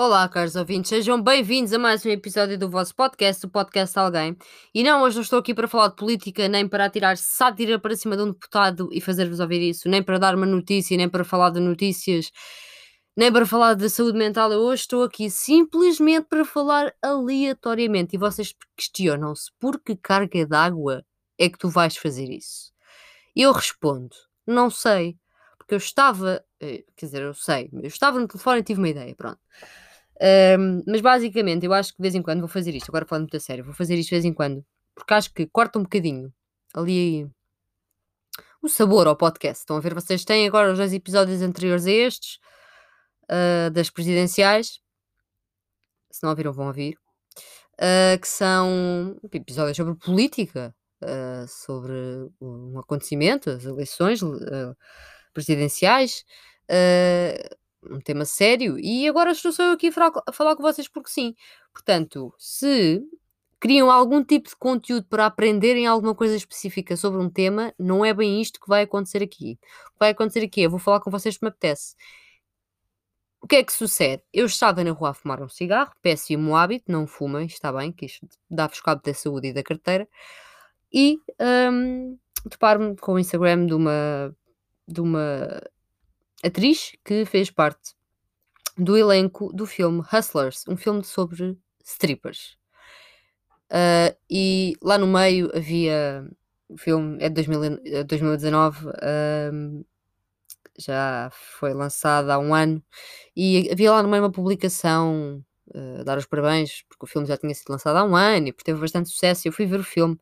Olá, 0.00 0.28
caros 0.28 0.54
ouvintes, 0.54 0.90
sejam 0.90 1.20
bem-vindos 1.20 1.72
a 1.72 1.78
mais 1.78 2.06
um 2.06 2.08
episódio 2.08 2.56
do 2.56 2.70
vosso 2.70 2.94
podcast, 2.94 3.44
o 3.44 3.48
Podcast 3.48 3.98
Alguém. 3.98 4.36
E 4.72 4.84
não, 4.84 5.02
hoje 5.02 5.16
não 5.16 5.24
estou 5.24 5.40
aqui 5.40 5.52
para 5.52 5.66
falar 5.66 5.88
de 5.88 5.96
política, 5.96 6.46
nem 6.46 6.68
para 6.68 6.88
tirar 6.88 7.16
sátira 7.16 7.80
para 7.80 7.96
cima 7.96 8.16
de 8.16 8.22
um 8.22 8.30
deputado 8.30 8.88
e 8.92 9.00
fazer-vos 9.00 9.40
ouvir 9.40 9.60
isso, 9.60 9.88
nem 9.88 10.00
para 10.00 10.16
dar 10.20 10.36
uma 10.36 10.46
notícia, 10.46 10.96
nem 10.96 11.08
para 11.08 11.24
falar 11.24 11.50
de 11.50 11.58
notícias, 11.58 12.30
nem 13.16 13.32
para 13.32 13.44
falar 13.44 13.74
de 13.74 13.90
saúde 13.90 14.16
mental. 14.16 14.52
Eu 14.52 14.60
hoje 14.60 14.82
estou 14.82 15.02
aqui 15.02 15.28
simplesmente 15.28 16.28
para 16.28 16.44
falar 16.44 16.94
aleatoriamente. 17.02 18.14
E 18.14 18.18
vocês 18.20 18.54
questionam-se 18.76 19.50
por 19.58 19.80
que 19.80 19.96
carga 19.96 20.46
d'água 20.46 21.04
é 21.36 21.48
que 21.48 21.58
tu 21.58 21.68
vais 21.68 21.96
fazer 21.96 22.30
isso? 22.30 22.72
E 23.34 23.42
eu 23.42 23.50
respondo: 23.50 24.14
não 24.46 24.70
sei, 24.70 25.18
porque 25.58 25.74
eu 25.74 25.78
estava, 25.78 26.44
eh, 26.60 26.84
quer 26.94 27.06
dizer, 27.06 27.22
eu 27.22 27.34
sei, 27.34 27.68
eu 27.72 27.88
estava 27.88 28.20
no 28.20 28.28
telefone 28.28 28.60
e 28.60 28.62
tive 28.62 28.80
uma 28.80 28.88
ideia, 28.88 29.12
pronto. 29.16 29.40
Um, 30.20 30.82
mas 30.86 31.00
basicamente, 31.00 31.64
eu 31.64 31.72
acho 31.72 31.92
que 31.92 31.98
de 31.98 32.02
vez 32.02 32.14
em 32.14 32.22
quando 32.22 32.40
vou 32.40 32.48
fazer 32.48 32.74
isto. 32.74 32.90
Agora 32.90 33.06
falando 33.06 33.22
muito 33.22 33.36
a 33.36 33.40
sério, 33.40 33.64
vou 33.64 33.74
fazer 33.74 33.94
isto 33.94 34.08
de 34.08 34.14
vez 34.16 34.24
em 34.24 34.32
quando. 34.32 34.64
Porque 34.94 35.14
acho 35.14 35.32
que 35.32 35.46
corta 35.46 35.78
um 35.78 35.82
bocadinho 35.82 36.32
ali 36.74 37.30
o 38.62 38.68
sabor 38.68 39.06
ao 39.06 39.16
podcast. 39.16 39.60
Estão 39.60 39.76
a 39.76 39.80
ver? 39.80 39.94
Vocês 39.94 40.24
têm 40.24 40.46
agora 40.46 40.72
os 40.72 40.78
dois 40.78 40.92
episódios 40.92 41.40
anteriores 41.42 41.86
a 41.86 41.90
estes, 41.90 42.38
uh, 43.24 43.70
das 43.70 43.90
presidenciais. 43.90 44.80
Se 46.10 46.22
não 46.22 46.30
ouviram, 46.30 46.52
vão 46.52 46.66
ouvir. 46.66 46.98
Uh, 47.74 48.18
que 48.20 48.26
são 48.26 49.16
episódios 49.32 49.76
sobre 49.76 49.94
política, 49.94 50.74
uh, 51.02 51.46
sobre 51.46 51.92
um 52.40 52.76
acontecimento, 52.80 53.50
as 53.50 53.64
eleições 53.64 54.20
presidenciais 55.32 56.24
um 57.90 58.00
tema 58.00 58.24
sério 58.24 58.78
e 58.78 59.08
agora 59.08 59.32
estou 59.32 59.52
só 59.52 59.64
eu 59.64 59.72
aqui 59.72 59.88
a 59.88 60.32
falar 60.32 60.56
com 60.56 60.62
vocês 60.62 60.88
porque 60.88 61.10
sim. 61.10 61.34
Portanto, 61.72 62.34
se 62.38 63.02
criam 63.60 63.90
algum 63.90 64.22
tipo 64.24 64.48
de 64.48 64.56
conteúdo 64.56 65.06
para 65.08 65.26
aprenderem 65.26 65.86
alguma 65.86 66.14
coisa 66.14 66.36
específica 66.36 66.96
sobre 66.96 67.20
um 67.20 67.30
tema, 67.30 67.74
não 67.78 68.04
é 68.04 68.14
bem 68.14 68.40
isto 68.40 68.60
que 68.60 68.68
vai 68.68 68.82
acontecer 68.82 69.22
aqui. 69.22 69.58
O 69.88 69.92
que 69.92 69.98
vai 69.98 70.10
acontecer 70.10 70.44
aqui, 70.44 70.62
eu 70.62 70.70
vou 70.70 70.78
falar 70.78 71.00
com 71.00 71.10
vocês 71.10 71.36
que 71.36 71.44
me 71.44 71.48
apetece. 71.48 71.94
O 73.40 73.46
que 73.46 73.56
é 73.56 73.64
que 73.64 73.72
sucede? 73.72 74.22
Eu 74.32 74.46
estava 74.46 74.82
na 74.82 74.90
rua 74.90 75.10
a 75.10 75.14
fumar 75.14 75.42
um 75.42 75.48
cigarro, 75.48 75.92
péssimo 76.02 76.56
hábito, 76.56 76.90
não 76.90 77.06
fumem, 77.06 77.46
está 77.46 77.72
bem, 77.72 77.92
que 77.92 78.06
isto 78.06 78.26
dá-vos 78.50 78.80
cabo 78.80 79.00
da 79.02 79.14
saúde 79.14 79.48
e 79.48 79.52
da 79.52 79.62
carteira, 79.62 80.08
e 80.92 81.18
um, 81.72 82.18
deparo-me 82.44 82.96
com 82.96 83.12
o 83.14 83.18
Instagram 83.18 83.66
de 83.66 83.74
uma, 83.74 84.34
de 84.88 85.00
uma 85.00 85.60
atriz 86.42 86.92
que 87.04 87.24
fez 87.24 87.50
parte 87.50 87.94
do 88.76 88.96
elenco 88.96 89.52
do 89.52 89.66
filme 89.66 90.02
Hustlers, 90.12 90.64
um 90.68 90.76
filme 90.76 91.02
sobre 91.04 91.58
strippers. 91.84 92.56
Uh, 93.70 94.16
e 94.30 94.74
lá 94.82 94.96
no 94.96 95.06
meio 95.06 95.50
havia. 95.54 96.26
O 96.70 96.76
filme 96.76 97.16
é 97.18 97.30
de 97.30 97.34
2000, 97.34 98.04
2019, 98.06 98.88
uh, 98.88 99.86
já 100.78 101.30
foi 101.32 101.72
lançado 101.72 102.30
há 102.30 102.38
um 102.38 102.54
ano, 102.54 102.82
e 103.34 103.70
havia 103.72 103.90
lá 103.90 104.02
no 104.02 104.08
meio 104.08 104.22
uma 104.22 104.30
publicação 104.30 105.42
uh, 105.74 106.04
dar 106.04 106.18
os 106.18 106.26
parabéns, 106.26 106.82
porque 106.88 107.04
o 107.04 107.08
filme 107.08 107.26
já 107.26 107.38
tinha 107.38 107.54
sido 107.54 107.70
lançado 107.70 107.96
há 107.96 108.04
um 108.04 108.14
ano 108.14 108.48
e 108.48 108.52
teve 108.52 108.80
bastante 108.80 109.08
sucesso. 109.08 109.48
Eu 109.48 109.52
fui 109.52 109.64
ver 109.64 109.80
o 109.80 109.84
filme 109.84 110.18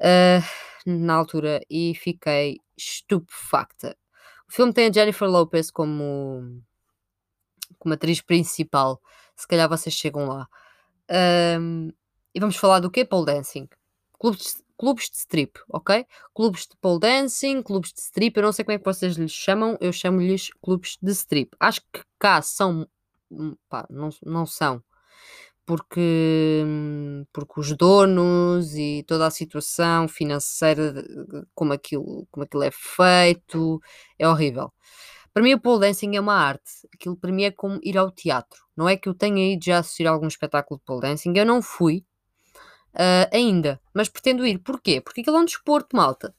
uh, 0.00 0.42
na 0.86 1.14
altura 1.14 1.60
e 1.70 1.94
fiquei 1.94 2.58
estupefacta. 2.76 3.96
O 4.50 4.52
filme 4.52 4.72
tem 4.72 4.88
a 4.88 4.92
Jennifer 4.92 5.28
Lopez 5.28 5.70
como, 5.70 6.60
como 7.78 7.94
atriz 7.94 8.20
principal. 8.20 9.00
Se 9.36 9.46
calhar 9.46 9.68
vocês 9.68 9.94
chegam 9.94 10.26
lá. 10.26 10.48
Um, 11.60 11.92
e 12.34 12.40
vamos 12.40 12.56
falar 12.56 12.80
do 12.80 12.90
quê? 12.90 13.04
Pole 13.04 13.26
dancing. 13.26 13.68
Clubes, 14.18 14.60
clubes 14.76 15.08
de 15.08 15.18
strip, 15.18 15.60
ok? 15.68 16.04
Clubes 16.34 16.62
de 16.62 16.76
pole 16.80 16.98
dancing, 16.98 17.62
clubes 17.62 17.92
de 17.92 18.00
strip. 18.00 18.36
Eu 18.36 18.42
não 18.42 18.52
sei 18.52 18.64
como 18.64 18.74
é 18.74 18.78
que 18.78 18.84
vocês 18.84 19.14
lhes 19.16 19.30
chamam. 19.30 19.78
Eu 19.80 19.92
chamo-lhes 19.92 20.50
clubes 20.60 20.98
de 21.00 21.12
strip. 21.12 21.56
Acho 21.60 21.80
que 21.92 22.02
cá 22.18 22.42
são. 22.42 22.88
Hum, 23.30 23.56
pá, 23.68 23.86
não, 23.88 24.10
não 24.24 24.46
são 24.46 24.82
porque, 25.70 26.64
porque 27.32 27.60
os 27.60 27.76
donos 27.76 28.74
e 28.74 29.04
toda 29.06 29.28
a 29.28 29.30
situação 29.30 30.08
financeira, 30.08 30.92
como 31.54 31.72
aquilo, 31.72 32.26
como 32.28 32.42
aquilo 32.42 32.64
é 32.64 32.72
feito, 32.72 33.80
é 34.18 34.26
horrível. 34.26 34.72
Para 35.32 35.44
mim, 35.44 35.54
o 35.54 35.60
pole 35.60 35.82
dancing 35.82 36.16
é 36.16 36.20
uma 36.20 36.34
arte. 36.34 36.72
Aquilo 36.92 37.16
para 37.16 37.30
mim 37.30 37.44
é 37.44 37.52
como 37.52 37.78
ir 37.84 37.96
ao 37.96 38.10
teatro. 38.10 38.64
Não 38.76 38.88
é 38.88 38.96
que 38.96 39.08
eu 39.08 39.14
tenha 39.14 39.52
ido 39.52 39.64
já 39.64 39.78
assistir 39.78 40.08
a 40.08 40.10
algum 40.10 40.26
espetáculo 40.26 40.80
de 40.80 40.84
pole 40.84 41.02
dancing. 41.02 41.32
Eu 41.36 41.46
não 41.46 41.62
fui 41.62 42.04
uh, 42.94 43.30
ainda, 43.32 43.80
mas 43.94 44.08
pretendo 44.08 44.44
ir. 44.44 44.58
Porquê? 44.58 45.00
Porque 45.00 45.20
aquilo 45.20 45.36
é 45.36 45.40
um 45.40 45.44
desporto, 45.44 45.96
malta. 45.96 46.34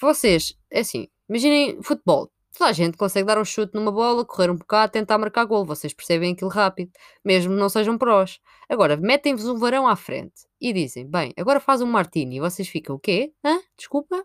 Vocês, 0.00 0.58
é 0.68 0.80
assim, 0.80 1.06
imaginem 1.28 1.80
futebol. 1.84 2.31
Toda 2.56 2.68
a 2.68 2.72
gente 2.72 2.98
consegue 2.98 3.26
dar 3.26 3.38
um 3.38 3.44
chute 3.44 3.74
numa 3.74 3.90
bola, 3.90 4.24
correr 4.26 4.50
um 4.50 4.56
bocado, 4.56 4.92
tentar 4.92 5.16
marcar 5.16 5.44
gol. 5.44 5.64
Vocês 5.64 5.94
percebem 5.94 6.32
aquilo 6.34 6.50
rápido, 6.50 6.90
mesmo 7.24 7.54
não 7.54 7.68
sejam 7.68 7.96
prós. 7.96 8.40
Agora, 8.68 8.96
metem-vos 8.96 9.48
um 9.48 9.56
varão 9.56 9.88
à 9.88 9.96
frente 9.96 10.46
e 10.60 10.72
dizem: 10.72 11.08
Bem, 11.08 11.32
agora 11.36 11.60
faz 11.60 11.80
um 11.80 11.86
martini. 11.86 12.36
E 12.36 12.40
vocês 12.40 12.68
ficam: 12.68 12.96
O 12.96 12.98
quê? 12.98 13.32
Hã? 13.44 13.58
Desculpa? 13.76 14.24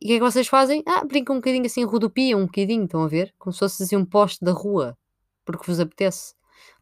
E 0.00 0.04
o 0.04 0.08
que 0.08 0.12
é 0.12 0.16
que 0.16 0.20
vocês 0.20 0.46
fazem? 0.46 0.82
Ah, 0.86 1.04
brincam 1.04 1.36
um 1.36 1.38
bocadinho 1.38 1.66
assim, 1.66 1.84
rodopiam 1.84 2.40
um 2.40 2.46
bocadinho, 2.46 2.84
estão 2.84 3.02
a 3.02 3.08
ver? 3.08 3.34
Como 3.38 3.52
se 3.52 3.58
fosse 3.60 3.82
assim 3.82 3.96
um 3.96 4.04
poste 4.04 4.44
da 4.44 4.52
rua, 4.52 4.96
porque 5.44 5.66
vos 5.66 5.80
apetece. 5.80 6.34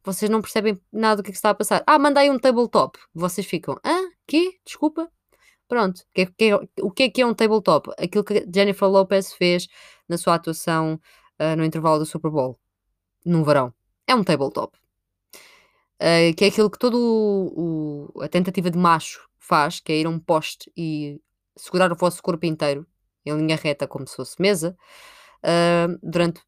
Vocês 0.04 0.30
não 0.30 0.42
percebem 0.42 0.80
nada 0.92 1.16
do 1.16 1.22
que, 1.22 1.30
é 1.30 1.32
que 1.32 1.38
está 1.38 1.50
a 1.50 1.54
passar. 1.54 1.82
Ah, 1.86 1.98
mandei 1.98 2.28
um 2.30 2.38
tabletop. 2.38 2.98
Vocês 3.14 3.46
ficam: 3.46 3.78
Hã? 3.84 4.10
Quê? 4.26 4.58
Desculpa? 4.64 5.10
Pronto. 5.68 6.02
Que, 6.14 6.26
que, 6.26 6.54
o 6.80 6.90
que 6.90 7.04
é 7.04 7.10
que 7.10 7.22
é 7.22 7.26
um 7.26 7.34
tabletop? 7.34 7.90
Aquilo 7.98 8.24
que 8.24 8.46
Jennifer 8.52 8.88
Lopez 8.88 9.32
fez 9.32 9.68
na 10.08 10.16
sua 10.16 10.34
atuação 10.34 11.00
uh, 11.40 11.56
no 11.56 11.64
intervalo 11.64 11.98
do 11.98 12.06
Super 12.06 12.30
Bowl, 12.30 12.58
num 13.24 13.42
verão. 13.44 13.74
É 14.06 14.14
um 14.14 14.24
tabletop. 14.24 14.76
Uh, 15.96 16.34
que 16.36 16.44
é 16.44 16.48
aquilo 16.48 16.70
que 16.70 16.78
todo 16.78 16.98
o, 16.98 18.12
o, 18.14 18.22
a 18.22 18.28
tentativa 18.28 18.70
de 18.70 18.78
macho 18.78 19.28
faz, 19.38 19.80
que 19.80 19.92
é 19.92 19.96
ir 20.00 20.06
a 20.06 20.10
um 20.10 20.18
poste 20.18 20.70
e 20.76 21.20
segurar 21.56 21.90
o 21.90 21.96
vosso 21.96 22.22
corpo 22.22 22.44
inteiro 22.44 22.86
em 23.24 23.36
linha 23.36 23.56
reta, 23.56 23.88
como 23.88 24.06
se 24.06 24.14
fosse 24.14 24.40
mesa, 24.40 24.76
uh, 25.42 25.98
durante 26.02 26.40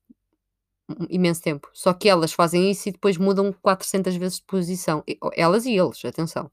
imenso 1.10 1.42
tempo. 1.42 1.68
Só 1.72 1.92
que 1.92 2.08
elas 2.08 2.32
fazem 2.32 2.70
isso 2.70 2.88
e 2.88 2.92
depois 2.92 3.16
mudam 3.16 3.52
400 3.52 4.16
vezes 4.16 4.38
de 4.38 4.44
posição. 4.44 5.02
Elas 5.34 5.66
e 5.66 5.76
eles, 5.76 6.04
atenção. 6.04 6.50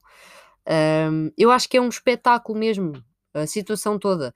Um, 0.68 1.30
eu 1.38 1.50
acho 1.50 1.68
que 1.68 1.76
é 1.76 1.80
um 1.80 1.88
espetáculo 1.88 2.58
mesmo, 2.58 2.92
a 3.34 3.46
situação 3.46 3.98
toda. 3.98 4.34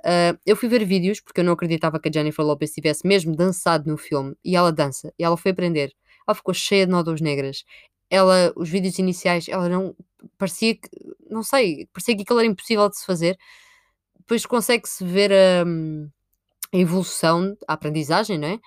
Uh, 0.00 0.38
eu 0.46 0.56
fui 0.56 0.68
ver 0.68 0.84
vídeos 0.84 1.20
porque 1.20 1.40
eu 1.40 1.44
não 1.44 1.52
acreditava 1.52 1.98
que 1.98 2.08
a 2.08 2.12
Jennifer 2.12 2.44
Lopez 2.44 2.72
tivesse 2.72 3.06
mesmo 3.06 3.34
dançado 3.34 3.90
no 3.90 3.96
filme 3.96 4.36
e 4.44 4.54
ela 4.56 4.72
dança 4.72 5.12
e 5.18 5.24
ela 5.24 5.36
foi 5.36 5.50
aprender. 5.50 5.92
Ela 6.26 6.34
ficou 6.34 6.54
cheia 6.54 6.86
de 6.86 6.92
nódulas 6.92 7.20
negras. 7.20 7.64
Ela, 8.10 8.52
os 8.56 8.68
vídeos 8.68 8.98
iniciais, 8.98 9.48
ela 9.48 9.68
não 9.68 9.94
parecia 10.36 10.74
que, 10.76 10.88
não 11.30 11.42
sei, 11.42 11.86
parecia 11.92 12.16
que 12.16 12.22
aquilo 12.22 12.38
era 12.38 12.48
impossível 12.48 12.88
de 12.88 12.98
se 12.98 13.06
fazer. 13.06 13.38
Depois 14.18 14.46
consegue-se 14.46 15.04
ver 15.04 15.32
a, 15.32 15.64
a, 16.72 16.76
evolução, 16.78 17.56
a 17.66 17.74
aprendizagem, 17.74 18.38
não 18.38 18.48
é? 18.48 18.60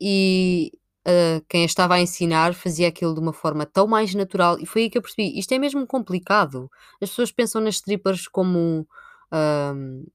E 0.00 0.72
uh, 1.06 1.44
quem 1.48 1.62
a 1.62 1.66
estava 1.66 1.94
a 1.94 2.00
ensinar 2.00 2.54
fazia 2.54 2.88
aquilo 2.88 3.14
de 3.14 3.20
uma 3.20 3.32
forma 3.32 3.66
tão 3.66 3.86
mais 3.86 4.14
natural 4.14 4.58
e 4.60 4.66
foi 4.66 4.82
aí 4.82 4.90
que 4.90 4.98
eu 4.98 5.02
percebi, 5.02 5.38
isto 5.38 5.52
é 5.52 5.58
mesmo 5.58 5.86
complicado. 5.86 6.70
As 7.00 7.10
pessoas 7.10 7.32
pensam 7.32 7.60
nas 7.60 7.76
strippers 7.76 8.28
como 8.28 8.86
uh, 9.32 10.10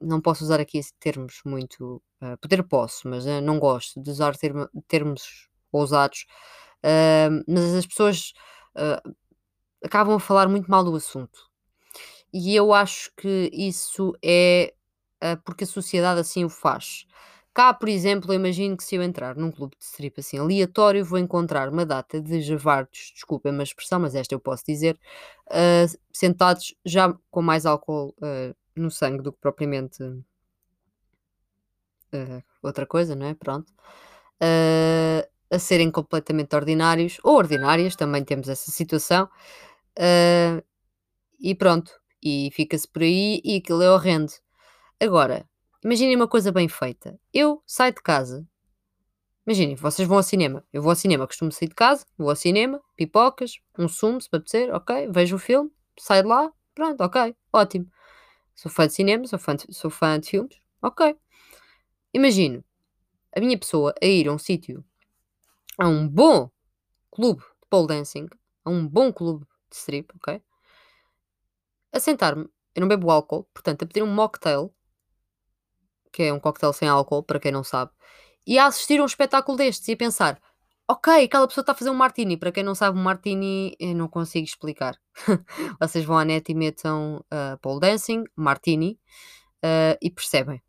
não 0.00 0.20
posso 0.20 0.44
usar 0.44 0.60
aqui 0.60 0.80
termos 1.00 1.40
muito 1.44 2.02
uh, 2.22 2.36
poder 2.40 2.62
posso, 2.64 3.08
mas 3.08 3.24
uh, 3.24 3.40
não 3.40 3.58
gosto 3.58 4.00
de 4.00 4.10
usar 4.10 4.36
termo, 4.36 4.68
termos 4.88 5.48
ousados, 5.72 6.26
mas 7.48 7.74
as 7.74 7.86
pessoas 7.86 8.32
acabam 9.82 10.14
a 10.14 10.20
falar 10.20 10.48
muito 10.48 10.70
mal 10.70 10.84
do 10.84 10.94
assunto. 10.94 11.50
E 12.32 12.54
eu 12.54 12.72
acho 12.72 13.10
que 13.16 13.50
isso 13.52 14.12
é 14.22 14.72
porque 15.44 15.64
a 15.64 15.66
sociedade 15.66 16.20
assim 16.20 16.44
o 16.44 16.48
faz. 16.48 17.06
Cá, 17.54 17.72
por 17.72 17.88
exemplo, 17.88 18.32
eu 18.32 18.34
imagino 18.36 18.76
que 18.76 18.82
se 18.82 18.96
eu 18.96 19.02
entrar 19.02 19.36
num 19.36 19.52
clube 19.52 19.76
de 19.78 19.84
strip 19.84 20.18
assim 20.18 20.38
aleatório, 20.38 21.04
vou 21.04 21.20
encontrar 21.20 21.68
uma 21.68 21.86
data 21.86 22.20
de 22.20 22.42
javardos, 22.42 23.12
desculpem 23.14 23.56
a 23.60 23.62
expressão, 23.62 24.00
mas 24.00 24.16
esta 24.16 24.34
eu 24.34 24.40
posso 24.40 24.64
dizer, 24.66 24.98
uh, 25.46 25.98
sentados 26.12 26.74
já 26.84 27.14
com 27.30 27.42
mais 27.42 27.64
álcool 27.64 28.12
uh, 28.18 28.54
no 28.74 28.90
sangue 28.90 29.22
do 29.22 29.32
que 29.32 29.38
propriamente 29.40 30.02
uh, 30.02 30.24
outra 32.60 32.84
coisa, 32.86 33.14
não 33.14 33.26
é? 33.26 33.34
Pronto. 33.34 33.72
a 35.50 35.58
serem 35.58 35.90
completamente 35.92 36.56
ordinários, 36.56 37.18
ou 37.22 37.36
ordinárias, 37.36 37.94
também 37.94 38.24
temos 38.24 38.48
essa 38.48 38.70
situação. 38.72 39.28
e 41.40 41.54
pronto, 41.54 41.92
e 42.22 42.50
fica-se 42.52 42.88
por 42.88 43.02
aí 43.02 43.40
e 43.44 43.56
aquilo 43.58 43.82
é 43.82 43.90
horrendo. 43.90 44.32
Agora, 45.00 45.46
Imaginem 45.84 46.16
uma 46.16 46.26
coisa 46.26 46.50
bem 46.50 46.66
feita. 46.66 47.20
Eu 47.32 47.62
saio 47.66 47.94
de 47.94 48.02
casa 48.02 48.48
Imaginem, 49.46 49.74
vocês 49.74 50.08
vão 50.08 50.16
ao 50.16 50.22
cinema. 50.22 50.64
Eu 50.72 50.80
vou 50.80 50.88
ao 50.90 50.96
cinema, 50.96 51.26
costumo 51.26 51.52
sair 51.52 51.68
de 51.68 51.74
casa, 51.74 52.06
vou 52.16 52.30
ao 52.30 52.36
cinema, 52.36 52.80
pipocas, 52.96 53.60
um 53.78 53.86
sumo, 53.88 54.18
se 54.18 54.28
apetecer, 54.28 54.74
ok, 54.74 55.08
vejo 55.10 55.36
o 55.36 55.38
filme, 55.38 55.70
saio 55.98 56.22
de 56.22 56.28
lá, 56.28 56.50
pronto, 56.74 57.02
ok, 57.02 57.36
ótimo. 57.52 57.86
Sou 58.54 58.70
fã 58.72 58.86
de 58.86 58.94
cinema, 58.94 59.26
sou 59.26 59.38
fã 59.38 59.54
de, 59.54 59.66
sou 59.74 59.90
fã 59.90 60.18
de 60.18 60.30
filmes, 60.30 60.58
ok. 60.80 61.14
Imagino 62.14 62.64
a 63.36 63.40
minha 63.40 63.58
pessoa 63.58 63.94
a 64.02 64.06
ir 64.06 64.28
a 64.28 64.32
um 64.32 64.38
sítio, 64.38 64.82
a 65.76 65.86
um 65.88 66.08
bom 66.08 66.50
clube 67.10 67.42
de 67.42 67.68
pole 67.68 67.88
dancing, 67.88 68.28
a 68.64 68.70
um 68.70 68.88
bom 68.88 69.12
clube 69.12 69.44
de 69.70 69.76
strip, 69.76 70.10
ok? 70.16 70.40
A 71.92 72.00
sentar-me, 72.00 72.48
eu 72.74 72.80
não 72.80 72.88
bebo 72.88 73.10
álcool, 73.10 73.44
portanto, 73.52 73.82
a 73.82 73.86
pedir 73.86 74.02
um 74.02 74.12
mocktail, 74.14 74.74
que 76.14 76.22
é 76.22 76.32
um 76.32 76.38
cocktail 76.38 76.72
sem 76.72 76.88
álcool, 76.88 77.24
para 77.24 77.40
quem 77.40 77.50
não 77.50 77.64
sabe, 77.64 77.90
e 78.46 78.56
a 78.56 78.66
assistir 78.66 79.00
a 79.00 79.02
um 79.02 79.06
espetáculo 79.06 79.58
destes 79.58 79.88
e 79.88 79.92
a 79.92 79.96
pensar: 79.96 80.40
ok, 80.88 81.24
aquela 81.24 81.48
pessoa 81.48 81.62
está 81.62 81.72
a 81.72 81.74
fazer 81.74 81.90
um 81.90 81.94
martini. 81.94 82.36
Para 82.36 82.52
quem 82.52 82.62
não 82.62 82.74
sabe, 82.74 82.96
um 82.96 83.02
martini 83.02 83.74
eu 83.80 83.94
não 83.96 84.06
consigo 84.08 84.44
explicar. 84.44 84.96
Vocês 85.80 86.04
vão 86.04 86.16
à 86.16 86.24
net 86.24 86.50
e 86.50 86.54
metam 86.54 87.16
uh, 87.16 87.58
pole 87.60 87.80
dancing, 87.80 88.24
martini, 88.36 88.98
uh, 89.64 89.98
e 90.00 90.08
percebem 90.08 90.62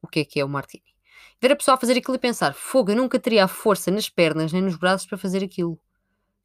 o 0.00 0.06
que 0.06 0.20
é 0.20 0.24
que 0.24 0.38
é 0.38 0.44
o 0.44 0.48
martini. 0.48 0.94
Ver 1.42 1.52
a 1.52 1.56
pessoa 1.56 1.74
a 1.74 1.78
fazer 1.80 1.98
aquilo 1.98 2.14
e 2.14 2.20
pensar: 2.20 2.54
fogo, 2.54 2.92
eu 2.92 2.96
nunca 2.96 3.18
teria 3.18 3.44
a 3.44 3.48
força 3.48 3.90
nas 3.90 4.08
pernas 4.08 4.52
nem 4.52 4.62
nos 4.62 4.76
braços 4.76 5.08
para 5.08 5.18
fazer 5.18 5.42
aquilo. 5.42 5.78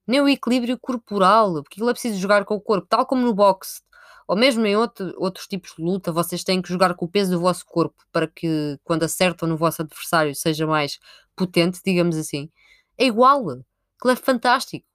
Nem 0.07 0.21
o 0.21 0.27
equilíbrio 0.27 0.79
corporal, 0.79 1.53
porque 1.61 1.75
aquilo 1.75 1.89
é 1.91 1.93
preciso 1.93 2.17
jogar 2.19 2.43
com 2.43 2.55
o 2.55 2.61
corpo, 2.61 2.87
tal 2.89 3.05
como 3.05 3.21
no 3.21 3.33
boxe 3.33 3.81
ou 4.29 4.35
mesmo 4.35 4.63
em 4.67 4.75
outro, 4.77 5.11
outros 5.17 5.47
tipos 5.47 5.73
de 5.75 5.81
luta, 5.81 6.11
vocês 6.11 6.43
têm 6.43 6.61
que 6.61 6.69
jogar 6.69 6.93
com 6.93 7.05
o 7.05 7.09
peso 7.09 7.31
do 7.31 7.39
vosso 7.39 7.65
corpo 7.65 8.05
para 8.11 8.27
que 8.27 8.77
quando 8.83 9.01
acertam 9.01 9.49
no 9.49 9.57
vosso 9.57 9.81
adversário 9.81 10.35
seja 10.35 10.67
mais 10.67 10.99
potente, 11.35 11.81
digamos 11.83 12.15
assim. 12.15 12.47
É 12.95 13.05
igual. 13.05 13.49
Aquilo 13.97 14.11
é 14.11 14.15
fantástico. 14.15 14.85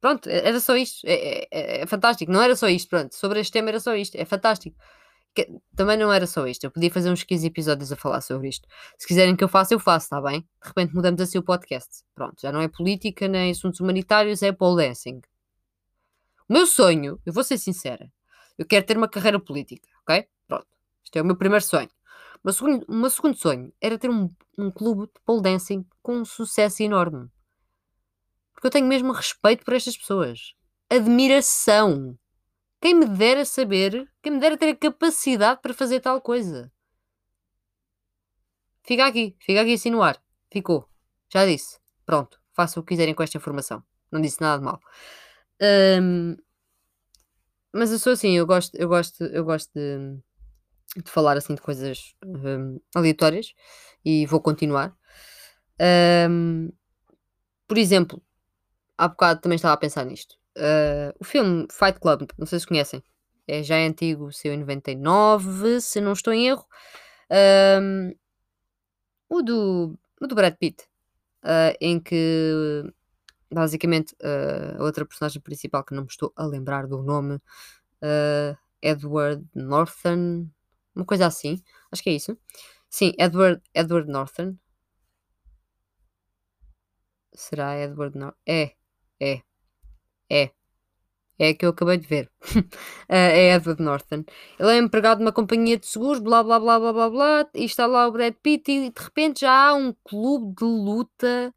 Pronto, 0.00 0.28
é, 0.28 0.46
era 0.46 0.60
só 0.60 0.76
isto. 0.76 1.04
É, 1.04 1.48
é, 1.50 1.82
é, 1.82 1.86
fantástico. 1.88 2.30
Não 2.30 2.40
era 2.40 2.54
só 2.54 2.68
isto. 2.68 2.88
Pronto, 2.88 3.16
sobre 3.16 3.40
este 3.40 3.52
tema 3.52 3.70
era 3.70 3.80
só 3.80 3.96
isto. 3.96 4.14
É 4.14 4.24
fantástico. 4.24 4.76
Que, 5.34 5.48
também 5.74 5.96
não 5.96 6.12
era 6.12 6.26
só 6.28 6.46
isto. 6.46 6.62
Eu 6.64 6.70
podia 6.70 6.92
fazer 6.92 7.10
uns 7.10 7.24
15 7.24 7.48
episódios 7.48 7.90
a 7.90 7.96
falar 7.96 8.20
sobre 8.20 8.48
isto. 8.48 8.68
Se 8.96 9.08
quiserem 9.08 9.34
que 9.34 9.42
eu 9.42 9.48
faça, 9.48 9.74
eu 9.74 9.80
faço, 9.80 10.04
está 10.06 10.20
bem? 10.22 10.42
De 10.42 10.68
repente 10.68 10.94
mudamos 10.94 11.20
assim 11.20 11.38
o 11.38 11.42
podcast. 11.42 12.04
Pronto, 12.14 12.40
já 12.40 12.52
não 12.52 12.60
é 12.60 12.68
política 12.68 13.26
nem 13.26 13.50
assuntos 13.50 13.80
humanitários, 13.80 14.40
é 14.40 14.52
pole 14.52 14.86
dancing. 14.86 15.20
Meu 16.48 16.66
sonho, 16.66 17.20
eu 17.26 17.32
vou 17.32 17.44
ser 17.44 17.58
sincera, 17.58 18.10
eu 18.56 18.66
quero 18.66 18.86
ter 18.86 18.96
uma 18.96 19.08
carreira 19.08 19.38
política, 19.38 19.88
ok? 20.02 20.26
Pronto. 20.46 20.66
Este 21.04 21.18
é 21.18 21.22
o 21.22 21.24
meu 21.24 21.36
primeiro 21.36 21.64
sonho. 21.64 21.90
O 22.42 22.52
segundo, 22.52 22.86
meu 22.88 23.10
segundo 23.10 23.36
sonho 23.36 23.72
era 23.80 23.98
ter 23.98 24.08
um, 24.08 24.28
um 24.56 24.70
clube 24.70 25.06
de 25.06 25.20
pole 25.24 25.42
dancing 25.42 25.86
com 26.02 26.16
um 26.16 26.24
sucesso 26.24 26.82
enorme. 26.82 27.28
Porque 28.54 28.66
eu 28.66 28.70
tenho 28.70 28.86
mesmo 28.86 29.12
respeito 29.12 29.64
por 29.64 29.74
estas 29.74 29.96
pessoas. 29.96 30.54
Admiração. 30.88 32.18
Quem 32.80 32.94
me 32.94 33.06
dera 33.06 33.44
saber, 33.44 34.10
quem 34.22 34.32
me 34.32 34.40
dera 34.40 34.56
ter 34.56 34.70
a 34.70 34.76
capacidade 34.76 35.60
para 35.60 35.74
fazer 35.74 36.00
tal 36.00 36.20
coisa. 36.20 36.72
Fica 38.84 39.06
aqui, 39.06 39.36
fica 39.40 39.60
aqui 39.60 39.74
assim 39.74 39.90
no 39.90 40.02
ar. 40.02 40.20
Ficou. 40.50 40.88
Já 41.32 41.44
disse. 41.44 41.78
Pronto. 42.06 42.40
Façam 42.54 42.80
o 42.80 42.84
que 42.84 42.94
quiserem 42.94 43.14
com 43.14 43.22
esta 43.22 43.36
informação. 43.36 43.84
Não 44.10 44.20
disse 44.20 44.40
nada 44.40 44.58
de 44.58 44.64
mal. 44.64 44.80
Um, 45.60 46.36
mas 47.72 47.92
eu 47.92 47.98
sou 47.98 48.12
assim, 48.12 48.36
eu 48.36 48.46
gosto, 48.46 48.74
eu 48.76 48.88
gosto, 48.88 49.24
eu 49.24 49.44
gosto 49.44 49.70
de, 49.74 50.18
de 51.02 51.10
falar 51.10 51.36
assim 51.36 51.54
de 51.54 51.60
coisas 51.60 52.14
um, 52.24 52.80
aleatórias 52.94 53.52
e 54.04 54.26
vou 54.26 54.40
continuar. 54.40 54.96
Um, 56.30 56.70
por 57.66 57.78
exemplo, 57.78 58.22
há 58.96 59.08
bocado 59.08 59.40
também 59.40 59.56
estava 59.56 59.74
a 59.74 59.78
pensar 59.78 60.04
nisto. 60.04 60.36
Uh, 60.56 61.14
o 61.20 61.24
filme 61.24 61.66
Fight 61.70 62.00
Club, 62.00 62.28
não 62.36 62.46
sei 62.46 62.58
se 62.58 62.66
conhecem, 62.66 63.02
é, 63.46 63.62
já 63.62 63.76
é 63.76 63.86
antigo, 63.86 64.32
saiu 64.32 64.54
em 64.54 64.58
99, 64.58 65.80
se 65.80 66.00
não 66.00 66.12
estou 66.12 66.32
em 66.32 66.48
erro. 66.48 66.66
Um, 67.80 68.12
o, 69.28 69.42
do, 69.42 69.98
o 70.20 70.26
do 70.26 70.34
Brad 70.34 70.54
Pitt, 70.56 70.82
uh, 71.44 71.76
em 71.80 72.00
que 72.00 72.84
basicamente 73.50 74.14
uh, 74.22 74.80
a 74.80 74.84
outra 74.84 75.04
personagem 75.04 75.40
principal 75.40 75.84
que 75.84 75.94
não 75.94 76.02
me 76.02 76.08
estou 76.08 76.32
a 76.36 76.44
lembrar 76.44 76.86
do 76.86 77.02
nome, 77.02 77.36
uh, 77.36 78.56
Edward 78.82 79.44
Norton, 79.54 80.48
uma 80.94 81.04
coisa 81.04 81.26
assim, 81.26 81.62
acho 81.90 82.02
que 82.02 82.10
é 82.10 82.14
isso. 82.14 82.36
Sim, 82.90 83.12
Edward, 83.18 83.62
Edward 83.74 84.10
Norton. 84.10 84.56
Será 87.34 87.78
Edward 87.78 88.16
Norton? 88.18 88.36
É, 88.46 88.72
é, 89.20 89.42
é. 90.30 90.50
É 91.40 91.54
que 91.54 91.64
eu 91.64 91.70
acabei 91.70 91.96
de 91.98 92.06
ver. 92.06 92.28
é 93.08 93.54
Edward 93.54 93.80
Norton. 93.80 94.24
Ele 94.58 94.70
é 94.72 94.78
empregado 94.78 95.20
numa 95.20 95.32
companhia 95.32 95.78
de 95.78 95.86
seguros, 95.86 96.18
blá 96.18 96.42
blá 96.42 96.58
blá 96.58 96.80
blá 96.80 96.92
blá 96.92 97.10
blá, 97.10 97.50
e 97.54 97.64
está 97.64 97.86
lá 97.86 98.08
o 98.08 98.12
Brad 98.12 98.34
Pitt, 98.42 98.70
e 98.72 98.90
de 98.90 99.00
repente 99.00 99.42
já 99.42 99.68
há 99.68 99.74
um 99.74 99.94
clube 100.04 100.54
de 100.56 100.64
luta 100.64 101.54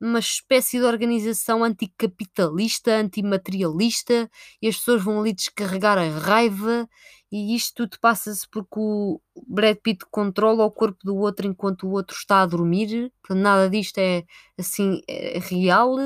uma 0.00 0.18
espécie 0.18 0.78
de 0.78 0.84
organização 0.84 1.64
anticapitalista, 1.64 2.92
antimaterialista, 2.96 4.30
e 4.60 4.68
as 4.68 4.76
pessoas 4.76 5.02
vão 5.02 5.20
ali 5.20 5.32
descarregar 5.32 5.98
a 5.98 6.08
raiva, 6.08 6.88
e 7.36 7.56
isto 7.56 7.74
tudo 7.88 7.98
passa-se 8.00 8.48
porque 8.48 8.78
o 8.78 9.20
Brad 9.48 9.76
Pitt 9.78 10.04
controla 10.08 10.64
o 10.64 10.70
corpo 10.70 10.98
do 11.02 11.16
outro 11.16 11.48
enquanto 11.48 11.84
o 11.84 11.90
outro 11.90 12.16
está 12.16 12.42
a 12.42 12.46
dormir. 12.46 13.12
nada 13.30 13.68
disto 13.68 13.98
é 13.98 14.24
assim 14.56 15.00
é 15.08 15.40
real, 15.40 15.96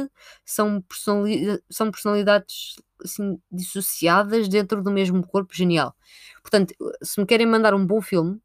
são, 0.43 0.81
personalidades, 0.81 1.63
são 1.71 1.91
personalidades 1.91 2.77
assim, 3.05 3.39
dissociadas 3.53 4.49
dentro 4.49 4.83
do 4.83 4.91
mesmo 4.91 5.27
corpo. 5.27 5.55
Genial. 5.55 5.95
Portanto, 6.41 6.75
se 7.03 7.21
me 7.21 7.27
querem 7.27 7.47
mandar 7.47 7.75
um 7.75 7.87
bom 7.87 8.01
filme, 8.01 8.41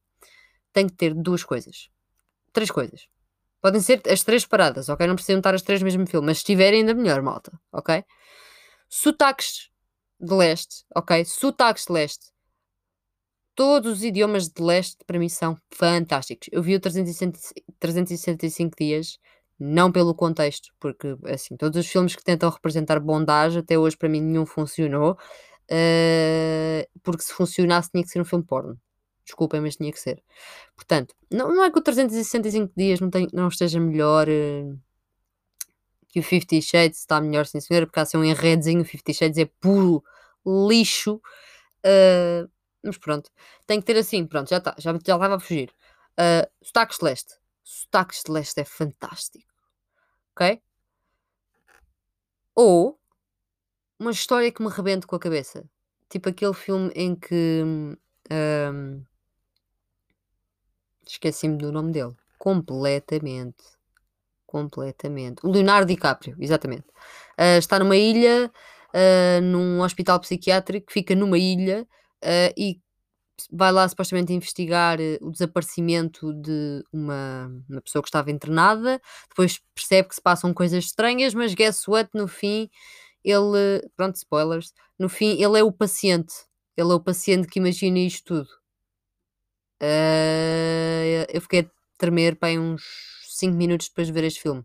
tem 0.74 0.88
que 0.88 0.94
ter 0.95 1.13
duas 1.13 1.44
coisas. 1.44 1.90
Três 2.51 2.69
coisas. 2.69 3.07
Podem 3.63 3.80
ser 3.80 4.01
as 4.10 4.24
três 4.24 4.45
paradas, 4.45 4.89
ok? 4.89 5.07
Não 5.07 5.15
precisam 5.15 5.38
estar 5.38 5.56
as 5.56 5.62
três 5.62 5.80
no 5.80 5.86
mesmo 5.86 6.06
filme, 6.06 6.27
mas 6.27 6.39
se 6.39 6.42
estiverem 6.42 6.81
ainda 6.81 6.94
melhor, 6.94 7.21
malta, 7.21 7.50
ok? 7.71 8.04
Sotaques 8.89 9.69
de 10.19 10.33
leste, 10.33 10.83
ok? 10.94 11.24
Sotaques 11.24 11.86
de 11.86 11.94
leste. 11.94 12.33
Todos 13.56 14.00
os 14.00 14.04
idiomas 14.04 14.50
de 14.50 14.62
leste 14.62 14.98
para 15.07 15.18
mim 15.18 15.30
são 15.30 15.57
fantásticos. 15.74 16.50
Eu 16.51 16.62
vi 16.62 16.75
o 16.75 16.80
365 16.81 18.76
dias, 18.78 19.18
não 19.57 19.94
pelo 19.94 20.14
contexto, 20.14 20.73
porque 20.78 21.16
assim, 21.28 21.56
todos 21.56 21.80
os 21.80 21.88
filmes 21.90 22.18
que 22.18 22.23
tentam 22.23 22.49
representar 22.49 22.99
bondade, 22.99 23.59
até 23.59 23.80
hoje 23.80 23.95
para 23.95 24.09
mim 24.09 24.19
nenhum 24.19 24.45
funcionou. 24.45 25.18
Uh, 25.71 26.85
porque 27.02 27.23
se 27.23 27.31
funcionasse 27.31 27.90
tinha 27.92 28.04
que 28.04 28.09
ser 28.09 28.19
um 28.19 28.26
filme 28.26 28.44
porno. 28.44 28.78
Desculpem, 29.25 29.61
mas 29.61 29.75
tinha 29.77 29.92
que 29.92 29.99
ser. 29.99 30.21
Portanto, 30.75 31.15
não, 31.31 31.53
não 31.53 31.63
é 31.63 31.71
que 31.71 31.80
o 31.80 31.81
365 31.81 32.73
dias 32.75 32.99
não, 32.99 33.09
tem, 33.09 33.27
não 33.31 33.47
esteja 33.47 33.80
melhor 33.80 34.27
uh, 34.27 34.80
que 36.09 36.19
o 36.19 36.23
50 36.23 36.61
Shades, 36.61 36.99
está 36.99 37.19
melhor, 37.21 37.45
sim 37.45 37.59
senhora, 37.59 37.87
porque 37.87 37.99
há 37.99 38.03
assim 38.03 38.18
um 38.18 38.23
enredozinho, 38.23 38.81
o 38.81 38.85
50 38.85 39.13
Shades 39.13 39.37
é 39.37 39.45
puro 39.45 40.03
lixo. 40.45 41.15
Uh, 41.85 42.49
mas 42.83 42.97
pronto, 42.97 43.31
tem 43.65 43.80
que 43.80 43.85
ter 43.85 43.97
assim, 43.97 44.25
pronto, 44.27 44.49
já 44.49 44.57
está, 44.57 44.75
já, 44.77 44.94
já 45.06 45.15
a 45.15 45.39
fugir. 45.39 45.73
Uh, 46.19 46.47
Sotaque 46.61 46.95
Celeste. 46.95 47.35
Sotaque 47.63 48.15
Celeste 48.15 48.59
é 48.59 48.65
fantástico. 48.65 49.51
Ok? 50.35 50.61
Ou 52.56 52.99
uma 53.97 54.11
história 54.11 54.51
que 54.51 54.61
me 54.61 54.69
rebente 54.69 55.07
com 55.07 55.15
a 55.15 55.19
cabeça. 55.19 55.68
Tipo 56.09 56.30
aquele 56.30 56.53
filme 56.53 56.92
em 56.95 57.15
que. 57.15 57.63
Um, 58.31 59.03
Esqueci-me 61.07 61.57
do 61.57 61.72
nome 61.72 61.92
dele. 61.92 62.14
Completamente. 62.38 63.64
Completamente. 64.45 65.45
O 65.45 65.50
Leonardo 65.50 65.88
DiCaprio, 65.88 66.36
exatamente. 66.40 66.86
Uh, 67.40 67.57
está 67.57 67.80
numa 67.80 67.98
ilha, 67.98 68.52
uh, 68.94 69.42
num 69.42 69.81
hospital 69.81 70.19
psiquiátrico 70.19 70.92
fica 70.92 71.16
numa 71.16 71.38
ilha 71.38 71.88
uh, 72.24 72.54
e 72.56 72.80
vai 73.52 73.72
lá 73.72 73.88
supostamente 73.88 74.31
investigar 74.31 75.00
o 75.22 75.31
desaparecimento 75.31 76.33
de 76.33 76.83
uma, 76.94 77.52
uma 77.68 77.81
pessoa 77.81 78.02
que 78.02 78.10
estava 78.10 78.31
internada. 78.31 79.02
Depois 79.30 79.60
percebe 79.74 80.10
que 80.10 80.16
se 80.16 80.22
passam 80.22 80.54
coisas 80.54 80.83
estranhas, 80.86 81.33
mas 81.33 81.54
guess 81.54 81.88
what? 81.88 82.10
No 82.14 82.28
fim, 82.28 82.69
ele. 83.24 83.88
Pronto, 83.95 84.16
spoilers. 84.16 84.74
No 85.00 85.10
fim, 85.10 85.42
ele 85.42 85.60
é 85.60 85.64
o 85.64 85.72
paciente. 85.72 86.33
Ele 86.78 86.92
é 86.92 86.95
o 86.95 87.00
paciente 87.00 87.48
que 87.48 87.60
imagina 87.60 88.00
isto 88.00 88.26
tudo. 88.26 88.63
Uh, 89.83 91.28
eu 91.28 91.42
fiquei 91.42 91.59
a 91.61 91.66
tremer 91.97 92.37
para 92.37 92.57
uns 92.57 92.83
5 93.28 93.54
minutos 93.54 93.90
depois 93.90 94.07
de 94.07 94.13
ver 94.13 94.23
este 94.23 94.42
filme. 94.42 94.63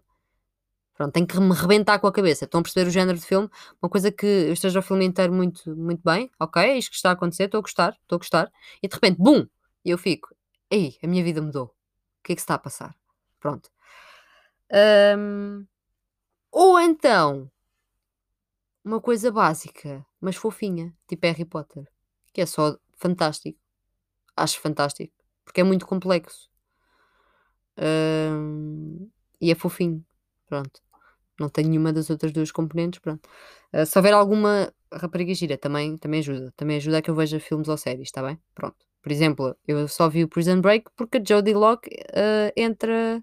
Pronto, 0.94 1.12
tem 1.12 1.26
que 1.26 1.38
me 1.40 1.54
rebentar 1.54 1.98
com 1.98 2.06
a 2.06 2.12
cabeça. 2.12 2.44
Estão 2.44 2.60
a 2.60 2.62
perceber 2.62 2.88
o 2.88 2.92
género 2.92 3.18
de 3.18 3.24
filme? 3.24 3.48
Uma 3.82 3.88
coisa 3.88 4.12
que 4.12 4.26
eu 4.26 4.52
esteja 4.52 4.78
o 4.78 4.82
filme 4.82 5.04
inteiro 5.04 5.32
muito, 5.32 5.74
muito 5.76 6.02
bem, 6.04 6.30
ok, 6.38 6.62
é 6.62 6.78
isto 6.78 6.90
que 6.90 6.96
está 6.96 7.10
a 7.10 7.12
acontecer, 7.12 7.44
estou 7.44 7.58
a 7.58 7.62
gostar, 7.62 7.96
estou 8.02 8.16
a 8.16 8.18
gostar, 8.18 8.52
e 8.82 8.88
de 8.88 8.94
repente, 8.94 9.16
bum! 9.18 9.46
E 9.84 9.90
eu 9.90 9.98
fico, 9.98 10.34
ei, 10.70 10.96
a 11.02 11.06
minha 11.06 11.22
vida 11.24 11.40
mudou. 11.42 11.66
O 11.66 12.22
que 12.24 12.32
é 12.32 12.34
que 12.34 12.40
se 12.40 12.44
está 12.44 12.54
a 12.54 12.58
passar? 12.58 12.94
Pronto. 13.40 13.70
Um, 15.16 15.66
ou 16.50 16.80
então, 16.80 17.50
uma 18.84 19.00
coisa 19.00 19.30
básica, 19.30 20.04
mas 20.20 20.36
fofinha, 20.36 20.94
tipo 21.06 21.26
Harry 21.26 21.44
Potter, 21.44 21.88
que 22.32 22.40
é 22.40 22.46
só 22.46 22.76
fantástico. 22.96 23.58
Acho 24.38 24.60
fantástico, 24.60 25.14
porque 25.44 25.60
é 25.60 25.64
muito 25.64 25.86
complexo. 25.86 26.48
Um, 27.78 29.08
e 29.40 29.50
é 29.50 29.54
fofinho, 29.54 30.04
pronto. 30.46 30.80
Não 31.38 31.48
tenho 31.48 31.68
nenhuma 31.68 31.92
das 31.92 32.10
outras 32.10 32.32
duas 32.32 32.50
componentes, 32.50 32.98
pronto. 33.00 33.28
Uh, 33.72 33.86
se 33.86 33.96
houver 33.98 34.12
alguma 34.12 34.72
rapariga 34.92 35.32
gira, 35.34 35.56
também, 35.56 35.96
também 35.96 36.20
ajuda. 36.20 36.52
Também 36.56 36.76
ajuda 36.76 36.98
a 36.98 37.02
que 37.02 37.10
eu 37.10 37.14
veja 37.14 37.38
filmes 37.38 37.68
ou 37.68 37.76
séries, 37.76 38.08
está 38.08 38.22
bem? 38.22 38.38
Pronto. 38.54 38.76
Por 39.02 39.12
exemplo, 39.12 39.56
eu 39.66 39.86
só 39.86 40.08
vi 40.08 40.24
o 40.24 40.28
Prison 40.28 40.60
Break 40.60 40.90
porque 40.96 41.18
a 41.18 41.22
Jodie 41.24 41.54
Locke 41.54 41.88
uh, 41.88 42.52
entra 42.56 43.22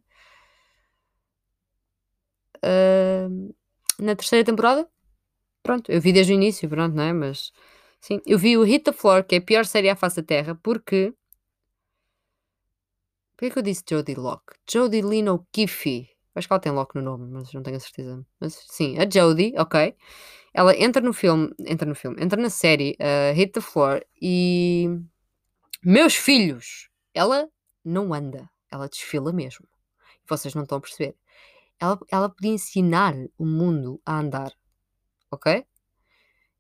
uh, 2.63 3.55
na 3.99 4.15
terceira 4.15 4.45
temporada. 4.45 4.87
Pronto, 5.61 5.91
eu 5.91 5.99
vi 5.99 6.13
desde 6.13 6.31
o 6.31 6.35
início, 6.35 6.69
pronto, 6.69 6.95
não 6.95 7.03
é? 7.03 7.11
Mas 7.11 7.51
sim, 8.05 8.21
eu 8.25 8.37
vi 8.37 8.57
o 8.57 8.63
Hit 8.63 8.83
the 8.85 8.91
Floor, 8.91 9.23
que 9.23 9.35
é 9.35 9.37
a 9.39 9.41
pior 9.41 9.65
série 9.65 9.89
à 9.89 9.95
face 9.95 10.17
da 10.17 10.23
Terra, 10.23 10.55
porque. 10.61 11.13
Por 13.35 13.51
que 13.51 13.59
eu 13.59 13.63
disse 13.63 13.83
Jodie 13.89 14.15
Locke? 14.15 14.53
Jodie 14.69 15.01
Lynn 15.01 15.29
O'Keefe. 15.29 16.09
Acho 16.35 16.47
que 16.47 16.53
ela 16.53 16.59
tem 16.59 16.71
Locke 16.71 16.95
no 16.95 17.01
nome, 17.01 17.31
mas 17.31 17.51
não 17.53 17.63
tenho 17.63 17.77
a 17.77 17.79
certeza. 17.79 18.25
Mas 18.39 18.53
sim, 18.69 18.97
a 18.97 19.09
Jodie, 19.09 19.53
ok. 19.57 19.95
Ela 20.53 20.75
entra 20.77 21.01
no 21.01 21.11
filme, 21.11 21.53
entra 21.65 21.87
no 21.87 21.95
filme, 21.95 22.21
entra 22.23 22.41
na 22.41 22.49
série 22.49 22.95
uh, 22.99 23.33
Hit 23.33 23.53
the 23.53 23.61
Floor 23.61 24.01
e. 24.21 24.87
Meus 25.83 26.15
filhos! 26.15 26.89
Ela 27.13 27.49
não 27.83 28.13
anda, 28.13 28.49
ela 28.71 28.87
desfila 28.87 29.33
mesmo. 29.33 29.67
Vocês 30.27 30.55
não 30.55 30.63
estão 30.63 30.77
a 30.77 30.81
perceber. 30.81 31.15
Ela, 31.79 31.99
ela 32.11 32.29
podia 32.29 32.51
ensinar 32.51 33.13
o 33.37 33.45
mundo 33.45 34.01
a 34.05 34.19
andar, 34.19 34.51
ok? 35.29 35.65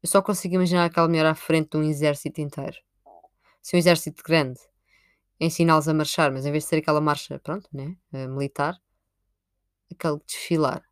Eu 0.05 0.07
só 0.07 0.21
consigo 0.21 0.53
imaginar 0.53 0.85
aquela 0.85 1.07
mulher 1.07 1.25
à 1.25 1.33
frente 1.33 1.71
de 1.71 1.77
um 1.77 1.81
exército 1.81 2.39
inteiro. 2.39 2.77
Se 3.59 3.75
um 3.75 3.79
exército 3.79 4.21
grande, 4.23 4.59
ensiná-los 5.39 5.87
a 5.87 5.95
marchar, 5.95 6.31
mas 6.31 6.45
em 6.45 6.51
vez 6.51 6.63
de 6.63 6.69
ser 6.69 6.75
aquela 6.75 7.01
marcha, 7.01 7.39
pronto, 7.39 7.67
né? 7.73 7.97
Uh, 8.13 8.29
militar, 8.29 8.79
aquele 9.91 10.19
desfilar. 10.23 10.83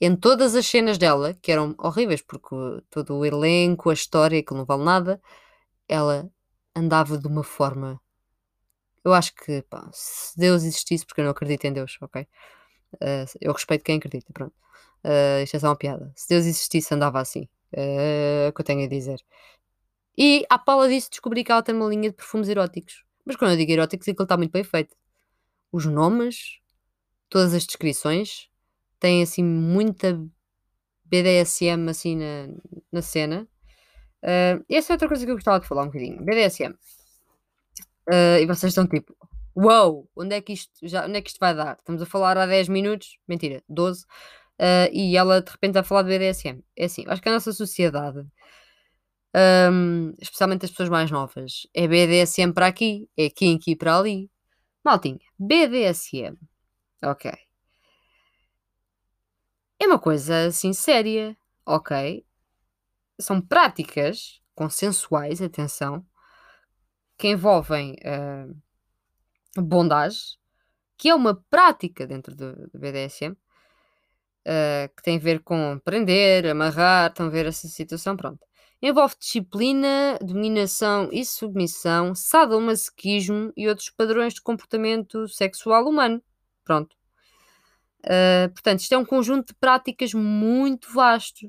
Em 0.00 0.14
todas 0.14 0.54
as 0.54 0.64
cenas 0.64 0.98
dela, 0.98 1.34
que 1.34 1.50
eram 1.50 1.74
horríveis, 1.78 2.22
porque 2.22 2.54
todo 2.88 3.16
o 3.16 3.26
elenco, 3.26 3.90
a 3.90 3.92
história, 3.92 4.40
que 4.40 4.54
não 4.54 4.64
vale 4.64 4.84
nada, 4.84 5.20
ela 5.88 6.30
andava 6.76 7.18
de 7.18 7.26
uma 7.26 7.42
forma. 7.42 8.00
Eu 9.04 9.12
acho 9.14 9.34
que, 9.34 9.62
pá, 9.62 9.90
se 9.92 10.38
Deus 10.38 10.62
existisse, 10.62 11.04
porque 11.04 11.22
eu 11.22 11.24
não 11.24 11.32
acredito 11.32 11.64
em 11.64 11.72
Deus, 11.72 11.98
ok? 12.00 12.22
Uh, 12.94 13.26
eu 13.40 13.52
respeito 13.52 13.82
quem 13.82 13.98
acredita, 13.98 14.32
pronto. 14.32 14.54
Uh, 15.04 15.42
isto 15.42 15.56
é 15.56 15.58
só 15.58 15.66
uma 15.66 15.76
piada. 15.76 16.12
Se 16.14 16.28
Deus 16.28 16.46
existisse, 16.46 16.94
andava 16.94 17.18
assim. 17.18 17.48
É 17.72 18.46
o 18.48 18.52
que 18.52 18.60
eu 18.60 18.64
tenho 18.64 18.84
a 18.84 18.88
dizer. 18.88 19.20
E, 20.16 20.44
à 20.50 20.58
pala 20.58 20.88
disso, 20.88 21.10
descobri 21.10 21.44
que 21.44 21.52
ela 21.52 21.62
tem 21.62 21.74
uma 21.74 21.88
linha 21.88 22.10
de 22.10 22.16
perfumes 22.16 22.48
eróticos. 22.48 23.04
Mas 23.24 23.36
quando 23.36 23.52
eu 23.52 23.56
digo 23.56 23.70
eróticos, 23.70 24.08
é 24.08 24.14
que 24.14 24.20
ele 24.20 24.24
está 24.24 24.36
muito 24.36 24.52
bem 24.52 24.64
feito. 24.64 24.96
Os 25.70 25.86
nomes, 25.86 26.60
todas 27.28 27.54
as 27.54 27.64
descrições, 27.64 28.48
têm 28.98 29.22
assim 29.22 29.44
muita 29.44 30.20
BDSM 31.04 31.88
assim 31.88 32.16
na, 32.16 32.48
na 32.90 33.02
cena. 33.02 33.46
Uh, 34.22 34.64
essa 34.68 34.92
é 34.92 34.94
outra 34.94 35.08
coisa 35.08 35.24
que 35.24 35.30
eu 35.30 35.36
gostava 35.36 35.60
de 35.60 35.68
falar 35.68 35.82
um 35.82 35.86
bocadinho. 35.86 36.24
BDSM. 36.24 36.72
Uh, 38.08 38.40
e 38.40 38.46
vocês 38.46 38.72
estão 38.72 38.86
tipo, 38.86 39.14
uau, 39.56 39.92
wow, 39.92 40.10
onde, 40.16 40.34
é 40.34 40.40
que 40.40 40.52
isto, 40.52 40.72
já, 40.82 41.06
onde 41.06 41.18
é 41.18 41.22
que 41.22 41.28
isto 41.28 41.38
vai 41.38 41.54
dar? 41.54 41.76
Estamos 41.78 42.02
a 42.02 42.06
falar 42.06 42.36
há 42.38 42.46
10 42.46 42.68
minutos, 42.68 43.18
mentira, 43.28 43.62
12, 43.68 44.04
uh, 44.58 44.86
ah, 44.86 44.88
e 44.92 45.16
ela 45.16 45.40
de 45.42 45.50
repente 45.50 45.78
a 45.78 45.82
falar 45.84 46.02
de 46.02 46.10
BDSM. 46.10 46.62
É 46.76 46.84
assim, 46.86 47.04
acho 47.06 47.22
que 47.22 47.28
a 47.28 47.32
nossa 47.32 47.52
sociedade, 47.52 48.26
um, 49.72 50.12
especialmente 50.20 50.64
as 50.64 50.70
pessoas 50.70 50.88
mais 50.88 51.10
novas, 51.10 51.66
é 51.74 51.86
BDSM 51.86 52.52
para 52.52 52.66
aqui, 52.66 53.08
é 53.16 53.30
kinky 53.30 53.76
para 53.76 53.98
ali. 53.98 54.30
Maltinha, 54.84 55.20
BDSM. 55.38 56.36
Ok. 57.02 57.30
É 59.80 59.86
uma 59.86 59.98
coisa 59.98 60.46
assim 60.46 60.72
séria, 60.72 61.36
ok? 61.64 62.24
São 63.20 63.40
práticas 63.40 64.40
consensuais, 64.54 65.40
atenção, 65.40 66.04
que 67.16 67.28
envolvem 67.28 67.96
uh, 68.04 69.62
bondage, 69.62 70.36
que 70.96 71.08
é 71.08 71.14
uma 71.14 71.34
prática 71.48 72.06
dentro 72.06 72.34
do, 72.34 72.68
do 72.68 72.78
BDSM, 72.78 73.36
eh, 74.50 74.88
que 74.96 75.02
tem 75.02 75.18
a 75.18 75.20
ver 75.20 75.40
com 75.40 75.78
prender, 75.84 76.46
amarrar, 76.46 77.10
estão 77.10 77.26
a 77.26 77.28
ver 77.28 77.44
essa 77.44 77.68
situação, 77.68 78.16
pronto. 78.16 78.40
Envolve 78.80 79.14
disciplina, 79.20 80.18
dominação 80.22 81.10
e 81.12 81.22
submissão, 81.22 82.14
sadomasoquismo 82.14 83.52
e 83.54 83.68
outros 83.68 83.90
padrões 83.90 84.32
de 84.32 84.40
comportamento 84.40 85.28
sexual 85.28 85.86
humano. 85.86 86.22
Pronto. 86.64 86.96
Uh, 88.06 88.48
portanto, 88.54 88.80
isto 88.80 88.94
é 88.94 88.96
um 88.96 89.04
conjunto 89.04 89.48
de 89.48 89.54
práticas 89.54 90.14
muito 90.14 90.94
vasto. 90.94 91.46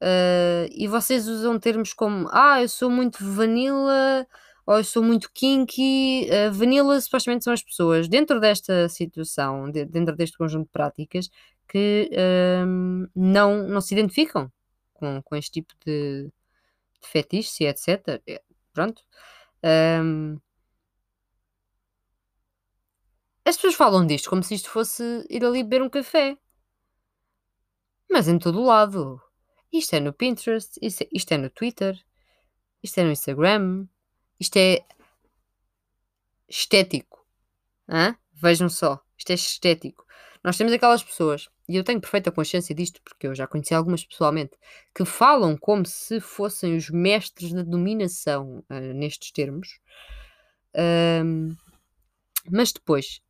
Uh, 0.00 0.70
e 0.70 0.86
vocês 0.86 1.26
usam 1.26 1.58
termos 1.58 1.92
como 1.92 2.28
ah, 2.30 2.62
eu 2.62 2.68
sou 2.68 2.88
muito 2.88 3.18
vanilla 3.24 4.26
ou 4.64 4.76
eu 4.76 4.84
sou 4.84 5.02
muito 5.02 5.28
kinky. 5.34 6.28
Uh, 6.30 6.52
vanilla 6.52 7.00
supostamente 7.00 7.42
são 7.42 7.52
as 7.52 7.64
pessoas 7.64 8.08
dentro 8.08 8.38
desta 8.38 8.88
situação, 8.88 9.68
de, 9.72 9.84
dentro 9.84 10.14
deste 10.14 10.38
conjunto 10.38 10.66
de 10.66 10.72
práticas, 10.72 11.28
que 11.70 12.10
uh, 12.12 13.10
não, 13.14 13.68
não 13.68 13.80
se 13.80 13.94
identificam 13.94 14.50
com, 14.94 15.22
com 15.22 15.36
este 15.36 15.52
tipo 15.52 15.72
de, 15.86 16.24
de 17.00 17.08
fetiche, 17.08 17.64
etc. 17.64 18.20
É, 18.26 18.42
pronto. 18.72 19.02
Um, 19.62 20.36
as 23.44 23.56
pessoas 23.56 23.74
falam 23.74 24.06
disto 24.06 24.28
como 24.28 24.42
se 24.42 24.54
isto 24.54 24.68
fosse 24.68 25.24
ir 25.30 25.44
ali 25.44 25.62
beber 25.62 25.82
um 25.82 25.88
café. 25.88 26.36
Mas 28.10 28.26
em 28.26 28.38
todo 28.38 28.62
lado. 28.62 29.20
Isto 29.72 29.94
é 29.94 30.00
no 30.00 30.12
Pinterest, 30.12 30.76
isto 30.82 31.02
é, 31.04 31.08
isto 31.12 31.32
é 31.32 31.38
no 31.38 31.48
Twitter, 31.48 31.96
isto 32.82 32.98
é 32.98 33.04
no 33.04 33.12
Instagram, 33.12 33.86
isto 34.40 34.56
é 34.56 34.84
estético. 36.48 37.24
Hã? 37.88 38.16
Vejam 38.32 38.68
só, 38.68 39.00
isto 39.16 39.30
é 39.30 39.34
estético. 39.34 40.04
Nós 40.42 40.56
temos 40.56 40.72
aquelas 40.72 41.04
pessoas, 41.04 41.48
e 41.70 41.76
eu 41.76 41.84
tenho 41.84 42.00
perfeita 42.00 42.32
consciência 42.32 42.74
disto, 42.74 43.00
porque 43.02 43.26
eu 43.26 43.34
já 43.34 43.46
conheci 43.46 43.74
algumas 43.74 44.04
pessoalmente, 44.04 44.52
que 44.94 45.04
falam 45.04 45.56
como 45.56 45.86
se 45.86 46.20
fossem 46.20 46.76
os 46.76 46.90
mestres 46.90 47.52
da 47.52 47.62
dominação 47.62 48.64
uh, 48.70 48.94
nestes 48.94 49.30
termos, 49.30 49.78
mas 52.50 52.72
depois 52.72 53.20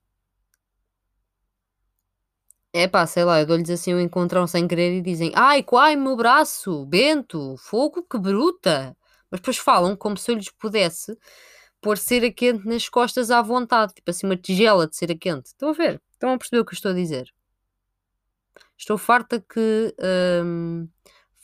é 2.72 2.86
pá, 2.86 3.06
sei 3.06 3.24
lá, 3.24 3.40
eu 3.40 3.46
dou-lhes 3.46 3.68
assim 3.70 3.94
um 3.94 4.00
encontrão 4.00 4.46
sem 4.46 4.66
querer 4.68 4.92
e 4.96 5.02
dizem: 5.02 5.32
Ai, 5.34 5.62
quai, 5.62 5.96
meu 5.96 6.16
braço, 6.16 6.86
Bento, 6.86 7.56
fogo, 7.58 8.02
que 8.02 8.18
bruta. 8.18 8.96
Mas 9.30 9.40
depois 9.40 9.58
falam 9.58 9.96
como 9.96 10.16
se 10.16 10.30
eu 10.30 10.36
lhes 10.36 10.50
pudesse 10.50 11.16
pôr 11.80 11.98
cera 11.98 12.30
quente 12.32 12.66
nas 12.66 12.88
costas 12.88 13.30
à 13.30 13.42
vontade, 13.42 13.94
tipo 13.94 14.10
assim, 14.10 14.26
uma 14.26 14.36
tigela 14.36 14.86
de 14.86 14.96
cera 14.96 15.16
quente. 15.16 15.46
Estão 15.46 15.70
a 15.70 15.72
ver? 15.72 16.00
Estão 16.12 16.32
a 16.32 16.38
perceber 16.38 16.60
o 16.60 16.64
que 16.64 16.72
eu 16.72 16.76
estou 16.76 16.90
a 16.92 16.94
dizer? 16.94 17.32
Estou 18.80 18.96
farta 18.96 19.38
que 19.38 19.94
hum, 20.42 20.88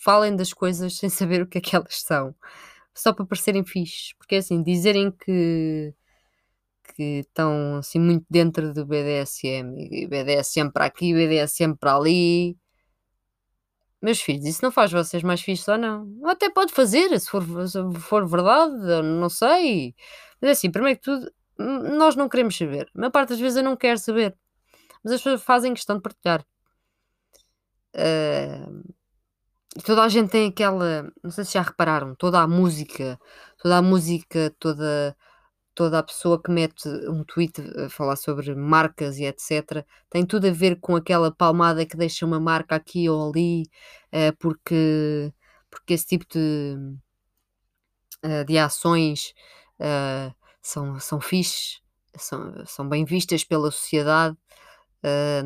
falem 0.02 0.34
das 0.34 0.54
coisas 0.54 0.96
sem 0.96 1.10
saber 1.10 1.42
o 1.42 1.46
que 1.46 1.58
é 1.58 1.60
que 1.60 1.76
elas 1.76 2.00
são, 2.00 2.34
só 2.94 3.12
para 3.12 3.26
parecerem 3.26 3.62
fixes. 3.64 4.14
Porque 4.14 4.36
é 4.36 4.38
assim, 4.38 4.62
dizerem 4.62 5.10
que 5.10 5.94
que 6.94 7.20
estão 7.28 7.76
assim 7.76 7.98
muito 8.00 8.24
dentro 8.30 8.72
do 8.72 8.86
BDSM, 8.86 9.76
e 9.90 10.06
BDSM 10.06 10.70
para 10.72 10.86
aqui, 10.86 11.12
BDSM 11.12 11.76
para 11.76 11.96
ali. 11.96 12.56
Meus 14.00 14.20
filhos, 14.20 14.46
isso 14.46 14.60
não 14.62 14.70
faz 14.70 14.92
vocês 14.92 15.22
mais 15.22 15.42
fixos 15.42 15.68
ou 15.68 15.76
não? 15.78 16.06
Até 16.24 16.48
pode 16.48 16.72
fazer, 16.72 17.18
se 17.20 17.28
for, 17.28 17.42
se 17.68 17.78
for 18.00 18.26
verdade, 18.26 18.74
não 19.02 19.28
sei. 19.28 19.94
Mas 20.40 20.48
é 20.48 20.52
assim, 20.52 20.70
primeiro 20.70 20.98
que 21.00 21.04
tudo, 21.04 21.30
nós 21.58 22.16
não 22.16 22.28
queremos 22.30 22.56
saber. 22.56 22.88
A 22.94 22.98
maior 22.98 23.10
parte 23.10 23.30
das 23.30 23.40
vezes 23.40 23.58
eu 23.58 23.64
não 23.64 23.76
quero 23.76 23.98
saber. 23.98 24.34
Mas 25.04 25.14
as 25.14 25.20
pessoas 25.20 25.42
fazem 25.42 25.74
questão 25.74 25.96
de 25.96 26.02
partilhar. 26.02 26.46
Uh, 27.96 28.94
toda 29.84 30.02
a 30.02 30.08
gente 30.08 30.30
tem 30.30 30.48
aquela. 30.48 31.10
Não 31.22 31.30
sei 31.30 31.44
se 31.44 31.54
já 31.54 31.62
repararam, 31.62 32.14
toda 32.14 32.40
a 32.40 32.46
música, 32.46 33.18
toda 33.58 33.78
a 33.78 33.82
música, 33.82 34.54
toda 34.58 35.16
toda 35.76 35.98
a 35.98 36.02
pessoa 36.02 36.42
que 36.42 36.50
mete 36.50 36.88
um 36.88 37.22
tweet 37.22 37.60
a 37.84 37.90
falar 37.90 38.16
sobre 38.16 38.54
marcas 38.54 39.18
e 39.18 39.24
etc. 39.26 39.84
tem 40.08 40.24
tudo 40.26 40.48
a 40.48 40.50
ver 40.50 40.80
com 40.80 40.96
aquela 40.96 41.30
palmada 41.30 41.84
que 41.84 41.96
deixa 41.98 42.24
uma 42.24 42.40
marca 42.40 42.74
aqui 42.76 43.08
ou 43.10 43.28
ali, 43.28 43.64
uh, 44.12 44.34
porque, 44.38 45.32
porque 45.70 45.92
esse 45.94 46.06
tipo 46.06 46.24
de, 46.32 46.76
uh, 48.24 48.44
de 48.46 48.56
ações 48.56 49.34
uh, 49.78 50.34
são, 50.62 50.98
são 50.98 51.20
fixes, 51.20 51.82
são, 52.16 52.64
são 52.66 52.88
bem 52.88 53.04
vistas 53.04 53.44
pela 53.44 53.70
sociedade. 53.70 54.34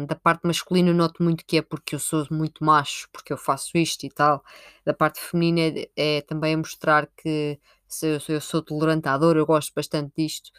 Da 0.07 0.15
parte 0.17 0.47
masculina 0.47 0.93
noto 0.93 1.23
muito 1.23 1.45
que 1.45 1.59
é 1.59 1.63
porque 1.63 1.95
eu 1.95 1.99
sou 1.99 2.27
muito 2.31 2.65
macho, 2.65 3.09
porque 3.13 3.33
eu 3.33 3.37
faço 3.37 3.77
isto 3.77 4.05
e 4.05 4.11
tal. 4.11 4.43
Da 4.85 4.95
parte 4.95 5.21
feminina 5.21 5.79
é, 5.97 6.19
é 6.19 6.21
também 6.23 6.57
mostrar 6.57 7.07
que 7.17 7.59
se 7.87 8.07
eu, 8.15 8.21
se 8.21 8.33
eu 8.33 8.41
sou 8.41 8.63
tolerante 8.63 9.09
à 9.09 9.19
dor, 9.19 9.37
eu 9.37 9.45
gosto 9.47 9.73
bastante 9.75 10.13
disto. 10.17 10.51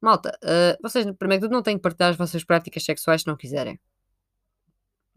Malta, 0.00 0.36
uh, 0.44 0.76
vocês, 0.82 1.06
primeiro 1.16 1.42
que 1.42 1.46
tudo, 1.46 1.54
não 1.54 1.62
têm 1.62 1.76
que 1.76 1.82
partilhar 1.82 2.10
as 2.10 2.16
vossas 2.16 2.44
práticas 2.44 2.84
sexuais 2.84 3.22
se 3.22 3.26
não 3.28 3.36
quiserem. 3.36 3.80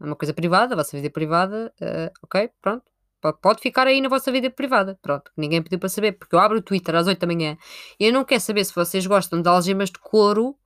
É 0.00 0.04
uma 0.04 0.16
coisa 0.16 0.32
privada, 0.32 0.74
a 0.74 0.76
vossa 0.76 0.96
vida 0.96 1.10
privada, 1.10 1.72
uh, 1.80 2.12
ok, 2.22 2.50
pronto. 2.62 2.84
Pode 3.42 3.60
ficar 3.60 3.86
aí 3.86 4.00
na 4.00 4.08
vossa 4.08 4.30
vida 4.30 4.50
privada, 4.50 4.96
pronto. 5.02 5.32
Ninguém 5.36 5.62
pediu 5.62 5.78
para 5.78 5.88
saber, 5.88 6.12
porque 6.12 6.34
eu 6.34 6.38
abro 6.38 6.58
o 6.58 6.62
Twitter 6.62 6.94
às 6.94 7.06
8 7.08 7.18
da 7.18 7.26
manhã 7.26 7.58
e 7.98 8.06
eu 8.06 8.12
não 8.12 8.24
quero 8.24 8.40
saber 8.40 8.64
se 8.64 8.74
vocês 8.74 9.06
gostam 9.06 9.42
de 9.42 9.48
algemas 9.48 9.90
de 9.90 9.98
couro 9.98 10.56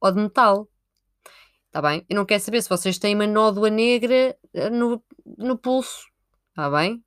ou 0.00 0.10
de 0.10 0.20
metal. 0.20 0.68
Está 1.74 1.82
bem? 1.82 2.06
Eu 2.08 2.14
não 2.14 2.24
quero 2.24 2.40
saber 2.40 2.62
se 2.62 2.68
vocês 2.68 2.98
têm 2.98 3.16
uma 3.16 3.26
nódoa 3.26 3.68
negra 3.68 4.38
eh, 4.54 4.70
no, 4.70 5.02
no 5.36 5.58
pulso. 5.58 6.06
Está 6.50 6.70
bem? 6.70 7.04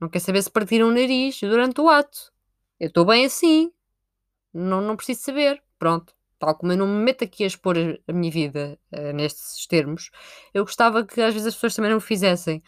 Não 0.00 0.08
quero 0.08 0.24
saber 0.24 0.42
se 0.42 0.50
partiram 0.50 0.88
o 0.88 0.92
nariz 0.92 1.38
durante 1.40 1.80
o 1.80 1.88
ato. 1.88 2.32
Eu 2.80 2.88
estou 2.88 3.04
bem 3.04 3.24
assim. 3.24 3.70
Não, 4.52 4.80
não 4.80 4.96
preciso 4.96 5.20
saber. 5.20 5.62
Pronto. 5.78 6.12
Tal 6.40 6.56
como 6.56 6.72
eu 6.72 6.76
não 6.76 6.88
me 6.88 7.04
meto 7.04 7.22
aqui 7.22 7.44
a 7.44 7.46
expor 7.46 7.76
a 8.08 8.12
minha 8.12 8.32
vida 8.32 8.76
uh, 8.92 9.12
nestes 9.12 9.66
termos, 9.66 10.10
eu 10.54 10.64
gostava 10.64 11.04
que 11.04 11.20
às 11.20 11.34
vezes 11.34 11.48
as 11.48 11.54
pessoas 11.54 11.74
também 11.74 11.90
não 11.90 11.98
o 11.98 12.00
fizessem. 12.00 12.62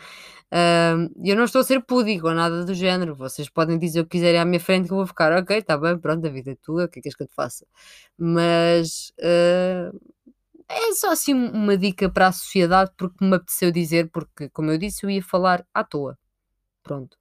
Uh, 0.52 1.10
eu 1.24 1.36
não 1.36 1.44
estou 1.44 1.60
a 1.60 1.64
ser 1.64 1.80
púdico 1.80 2.28
ou 2.28 2.34
nada 2.34 2.64
do 2.64 2.74
género. 2.74 3.16
Vocês 3.16 3.48
podem 3.48 3.78
dizer 3.78 4.00
o 4.00 4.04
que 4.04 4.18
quiserem 4.18 4.40
à 4.40 4.44
minha 4.44 4.60
frente 4.60 4.86
que 4.86 4.92
eu 4.92 4.96
vou 4.96 5.06
ficar, 5.06 5.32
ok, 5.32 5.58
está 5.58 5.76
bem, 5.76 5.98
pronto, 5.98 6.24
a 6.26 6.30
vida 6.30 6.52
é 6.52 6.56
tua, 6.56 6.84
o 6.84 6.88
que 6.88 7.00
é 7.00 7.02
que 7.02 7.08
és 7.08 7.16
que 7.16 7.22
eu 7.24 7.28
te 7.28 7.34
faça? 7.34 7.66
Mas 8.18 9.12
uh, 9.18 9.96
é 10.70 10.92
só 10.92 11.10
assim 11.10 11.34
uma 11.34 11.76
dica 11.76 12.08
para 12.08 12.28
a 12.28 12.32
sociedade, 12.32 12.92
porque 12.96 13.24
me 13.24 13.36
apeteceu 13.36 13.70
dizer, 13.72 14.08
porque, 14.10 14.48
como 14.50 14.70
eu 14.70 14.78
disse, 14.78 15.04
eu 15.04 15.10
ia 15.10 15.22
falar 15.22 15.66
à 15.74 15.82
toa. 15.82 16.16
Pronto. 16.82 17.16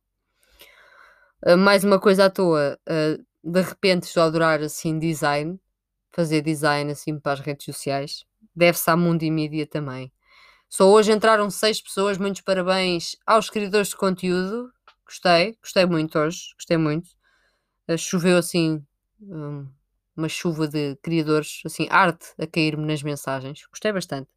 Uh, 1.46 1.58
mais 1.58 1.84
uma 1.84 2.00
coisa 2.00 2.25
à 2.25 2.29
toa. 2.29 2.79
Uh, 2.88 3.24
de 3.44 3.62
repente 3.62 4.03
estou 4.03 4.24
a 4.24 4.25
adorar 4.27 4.62
assim 4.62 5.00
design, 5.00 5.60
fazer 6.12 6.41
design 6.41 6.91
assim 6.91 7.20
para 7.20 7.34
as 7.34 7.39
redes 7.39 7.65
sociais. 7.65 8.25
Deve-se 8.56 8.89
à 8.89 8.96
Mundo 8.96 9.24
e 9.24 9.32
Mídia 9.32 9.65
também. 9.65 10.12
Só 10.68 10.88
hoje 10.88 11.12
entraram 11.12 11.50
seis 11.50 11.82
pessoas, 11.82 12.18
muitos 12.18 12.41
parabéns 12.41 13.15
aos 13.25 13.50
criadores 13.50 13.89
de 13.89 13.98
conteúdo. 13.98 14.72
Gostei, 15.06 15.58
gostei 15.62 15.86
muito 15.86 16.20
hoje, 16.20 16.53
gostei 16.56 16.77
muito. 16.77 17.10
Uh, 17.89 17.98
choveu 17.98 18.38
assim 18.38 18.86
um, 19.22 19.68
uma 20.20 20.30
chuva 20.30 20.68
de 20.68 20.96
criadores, 20.98 21.62
assim, 21.66 21.88
arte 21.90 22.34
a 22.38 22.46
cair-me 22.46 22.86
nas 22.86 23.02
mensagens. 23.02 23.66
Gostei 23.68 23.92
bastante. 23.92 24.30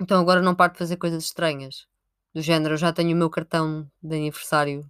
Então 0.00 0.20
agora 0.20 0.40
não 0.40 0.54
paro 0.54 0.72
de 0.72 0.78
fazer 0.78 0.96
coisas 0.96 1.24
estranhas. 1.24 1.86
Do 2.32 2.40
género, 2.40 2.74
eu 2.74 2.78
já 2.78 2.92
tenho 2.92 3.14
o 3.14 3.18
meu 3.18 3.28
cartão 3.28 3.90
de 4.02 4.16
aniversário 4.16 4.88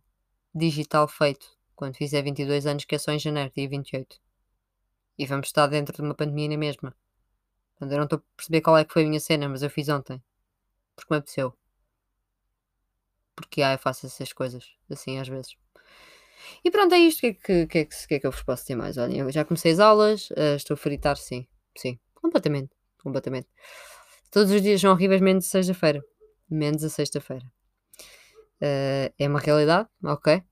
digital 0.54 1.08
feito 1.08 1.46
quando 1.74 1.96
fizer 1.96 2.22
22 2.22 2.66
anos, 2.66 2.84
que 2.84 2.94
é 2.94 2.98
só 2.98 3.10
em 3.10 3.18
janeiro, 3.18 3.50
dia 3.56 3.68
28. 3.68 4.20
E 5.18 5.26
vamos 5.26 5.46
estar 5.46 5.66
dentro 5.66 5.96
de 5.96 6.02
uma 6.02 6.14
pandemia 6.14 6.50
na 6.50 6.58
mesma. 6.58 6.94
Portanto, 7.72 7.92
eu 7.92 7.96
não 7.96 8.04
estou 8.04 8.18
a 8.18 8.36
perceber 8.36 8.60
qual 8.60 8.76
é 8.76 8.84
que 8.84 8.92
foi 8.92 9.04
a 9.04 9.06
minha 9.08 9.20
cena, 9.20 9.48
mas 9.48 9.62
eu 9.62 9.70
fiz 9.70 9.88
ontem. 9.88 10.22
Porque 10.94 11.12
me 11.12 11.18
apeteceu. 11.18 11.56
Porque 13.34 13.62
ah, 13.62 13.72
eu 13.72 13.78
faço 13.78 14.04
essas 14.04 14.32
coisas, 14.34 14.74
assim, 14.90 15.18
às 15.18 15.26
vezes. 15.26 15.56
E 16.64 16.70
pronto, 16.70 16.94
é 16.94 16.98
isto. 16.98 17.18
O 17.18 17.20
que 17.20 17.26
é 17.28 17.32
que, 17.34 17.66
que, 17.66 17.78
é 17.78 17.84
que, 17.84 18.14
é 18.14 18.20
que 18.20 18.26
eu 18.26 18.30
vos 18.30 18.42
posso 18.42 18.62
dizer 18.62 18.76
mais? 18.76 18.96
Olhem, 18.98 19.18
eu 19.18 19.30
já 19.30 19.44
comecei 19.44 19.72
as 19.72 19.78
aulas, 19.78 20.30
uh, 20.30 20.56
estou 20.56 20.74
a 20.74 20.76
fritar, 20.76 21.16
sim. 21.16 21.46
Sim, 21.76 21.98
completamente. 22.14 22.70
Completamente. 23.02 23.48
Todos 24.30 24.52
os 24.52 24.62
dias 24.62 24.80
são 24.80 24.92
horríveis, 24.92 25.20
menos 25.20 25.46
sexta-feira. 25.46 26.02
Menos 26.48 26.84
a 26.84 26.88
sexta-feira. 26.88 27.44
Uh, 28.62 29.12
é 29.18 29.28
uma 29.28 29.40
realidade, 29.40 29.88
ok. 30.04 30.42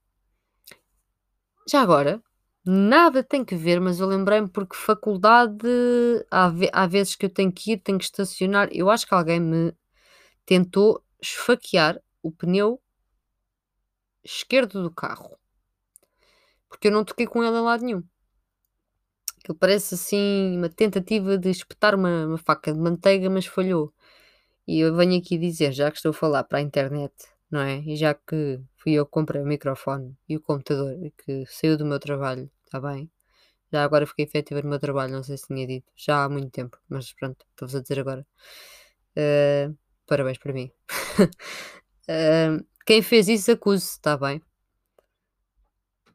Já 1.71 1.83
agora, 1.83 2.23
nada 2.65 3.23
tem 3.23 3.45
que 3.45 3.55
ver, 3.55 3.81
mas 3.81 4.01
eu 4.01 4.07
lembrei-me 4.07 4.49
porque 4.49 4.75
faculdade, 4.75 5.69
há, 6.31 6.51
há 6.73 6.87
vezes 6.87 7.15
que 7.15 7.27
eu 7.27 7.31
tenho 7.31 7.53
que 7.53 7.73
ir, 7.73 7.79
tenho 7.79 7.99
que 7.99 8.05
estacionar. 8.05 8.69
Eu 8.73 8.89
acho 8.89 9.07
que 9.07 9.15
alguém 9.15 9.39
me 9.39 9.75
tentou 10.47 11.05
esfaquear 11.21 12.01
o 12.23 12.33
pneu 12.33 12.81
esquerdo 14.25 14.83
do 14.83 14.91
carro 14.91 15.39
porque 16.69 16.89
eu 16.89 16.93
não 16.93 17.05
toquei 17.05 17.27
com 17.27 17.43
ele 17.43 17.57
a 17.57 17.61
lado 17.61 17.85
nenhum. 17.85 18.03
Ele 19.49 19.59
parece 19.59 19.95
assim 19.95 20.57
uma 20.59 20.69
tentativa 20.69 21.39
de 21.39 21.51
espetar 21.51 21.95
uma, 21.95 22.27
uma 22.27 22.39
faca 22.39 22.73
de 22.73 22.79
manteiga, 22.79 23.31
mas 23.31 23.47
falhou. 23.47 23.93
E 24.67 24.81
eu 24.81 24.95
venho 24.95 25.19
aqui 25.19 25.39
dizer, 25.39 25.73
já 25.73 25.91
que 25.91 25.97
estou 25.97 26.11
a 26.11 26.13
falar 26.15 26.45
para 26.45 26.59
a 26.59 26.63
internet, 26.63 27.15
não 27.51 27.61
é? 27.61 27.79
E 27.81 27.97
já 27.97 28.15
que 28.15 28.61
fui 28.77 28.93
eu 28.93 29.07
que 29.07 29.13
comprei 29.13 29.41
o 29.43 29.47
microfone 29.47 30.17
e 30.29 30.37
o 30.37 30.41
computador 30.41 30.95
que 31.25 31.47
saiu 31.47 31.77
do 31.79 31.87
meu 31.87 31.99
trabalho, 31.99 32.51
está 32.67 32.81
bem? 32.81 33.11
Já 33.73 33.85
agora 33.85 34.07
fiquei 34.07 34.25
efetiva 34.25 34.63
no 34.63 34.69
meu 34.71 34.79
trabalho, 34.79 35.13
não 35.13 35.23
sei 35.23 35.37
se 35.39 35.47
tinha 35.47 35.67
dito, 35.67 35.91
já 35.97 36.25
há 36.25 36.29
muito 36.29 36.51
tempo, 36.51 36.79
mas 36.89 37.13
pronto, 37.13 37.45
estou-vos 37.51 37.75
a 37.77 37.83
dizer 37.83 38.01
agora. 38.01 38.27
Uh, 39.17 39.77
parabéns 40.07 40.39
para 40.39 40.53
mim. 40.53 40.71
uh, 42.09 42.65
quem 42.87 43.03
fez 43.03 43.29
isso 43.29 43.51
acuse-se, 43.53 43.93
está 43.93 44.17
bem? 44.17 44.43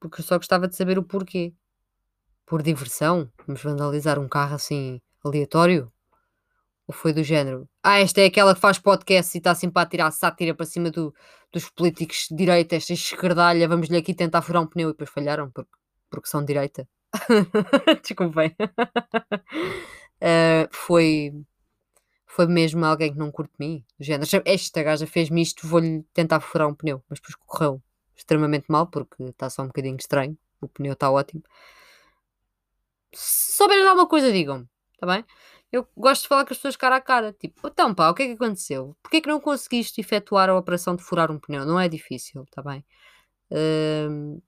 Porque 0.03 0.19
eu 0.19 0.25
só 0.25 0.35
gostava 0.37 0.67
de 0.67 0.75
saber 0.75 0.99
o 0.99 1.03
porquê. 1.03 1.53
Por 2.45 2.61
diversão? 2.61 3.31
Vamos 3.47 3.63
vandalizar 3.63 4.19
um 4.19 4.27
carro 4.27 4.55
assim 4.55 4.99
aleatório? 5.23 5.89
Ou 6.85 6.93
foi 6.93 7.13
do 7.13 7.23
género? 7.23 7.69
Ah, 7.81 7.99
esta 7.99 8.19
é 8.19 8.25
aquela 8.25 8.53
que 8.53 8.59
faz 8.59 8.77
podcast 8.77 9.33
e 9.33 9.39
está 9.39 9.55
sempre 9.55 9.81
a 9.81 9.85
tirar 9.85 10.11
sátira 10.11 10.53
para 10.53 10.65
cima 10.65 10.91
do, 10.91 11.15
dos 11.53 11.69
políticos 11.69 12.27
de 12.29 12.35
direita, 12.35 12.75
esta 12.75 12.91
esquerdalha, 12.91 13.65
vamos-lhe 13.65 13.95
aqui 13.95 14.13
tentar 14.13 14.41
furar 14.41 14.61
um 14.61 14.67
pneu 14.67 14.89
e 14.89 14.91
depois 14.91 15.09
falharam 15.09 15.49
porque, 15.49 15.71
porque 16.09 16.27
são 16.27 16.41
de 16.41 16.47
direita. 16.47 16.85
Desculpem. 18.03 18.53
uh, 20.19 20.67
foi, 20.69 21.31
foi 22.27 22.45
mesmo 22.47 22.83
alguém 22.83 23.13
que 23.13 23.17
não 23.17 23.31
curte 23.31 23.53
mim. 23.57 23.85
Do 23.97 24.03
género, 24.03 24.29
esta 24.43 24.83
gaja 24.83 25.07
fez-me 25.07 25.41
isto, 25.41 25.65
vou-lhe 25.65 26.03
tentar 26.13 26.41
furar 26.41 26.67
um 26.67 26.75
pneu, 26.75 27.01
mas 27.09 27.19
depois 27.21 27.35
correu 27.35 27.81
extremamente 28.15 28.65
mal, 28.69 28.87
porque 28.87 29.23
está 29.23 29.49
só 29.49 29.63
um 29.63 29.67
bocadinho 29.67 29.97
estranho. 29.97 30.37
O 30.61 30.67
pneu 30.67 30.93
está 30.93 31.11
ótimo. 31.11 31.43
Se 33.13 33.53
souberem 33.53 33.87
alguma 33.87 34.07
coisa, 34.07 34.31
digam-me, 34.31 34.67
está 34.93 35.05
bem? 35.05 35.23
Eu 35.71 35.87
gosto 35.97 36.23
de 36.23 36.27
falar 36.27 36.45
com 36.45 36.53
as 36.53 36.57
pessoas 36.57 36.75
cara 36.75 36.97
a 36.97 37.01
cara. 37.01 37.33
Tipo, 37.33 37.67
então 37.67 37.93
pá, 37.93 38.09
o 38.09 38.13
que 38.13 38.23
é 38.23 38.27
que 38.27 38.33
aconteceu? 38.33 38.95
Porquê 39.01 39.17
é 39.17 39.21
que 39.21 39.29
não 39.29 39.39
conseguiste 39.39 39.99
efetuar 40.01 40.49
a 40.49 40.57
operação 40.57 40.95
de 40.95 41.03
furar 41.03 41.31
um 41.31 41.39
pneu? 41.39 41.65
Não 41.65 41.79
é 41.79 41.87
difícil, 41.89 42.43
está 42.43 42.61
bem? 42.61 42.85
Um, 43.51 44.41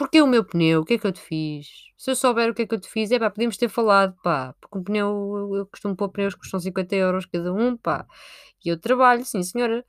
Porquê 0.00 0.22
o 0.22 0.26
meu 0.26 0.42
pneu? 0.42 0.80
O 0.80 0.84
que 0.86 0.94
é 0.94 0.98
que 0.98 1.06
eu 1.06 1.12
te 1.12 1.20
fiz? 1.20 1.68
Se 1.98 2.10
eu 2.10 2.16
souber 2.16 2.50
o 2.50 2.54
que 2.54 2.62
é 2.62 2.66
que 2.66 2.74
eu 2.74 2.80
te 2.80 2.88
fiz, 2.88 3.10
é 3.10 3.18
pá, 3.18 3.28
podíamos 3.28 3.58
ter 3.58 3.68
falado, 3.68 4.16
pá, 4.22 4.54
porque 4.58 4.78
um 4.78 4.82
pneu, 4.82 5.56
eu 5.56 5.66
costumo 5.66 5.94
pôr 5.94 6.08
pneus 6.08 6.32
que 6.34 6.40
custam 6.40 6.58
50 6.58 6.96
euros 6.96 7.26
cada 7.26 7.52
um, 7.52 7.76
pá, 7.76 8.06
e 8.64 8.70
eu 8.70 8.80
trabalho, 8.80 9.26
sim 9.26 9.42
senhora, 9.42 9.84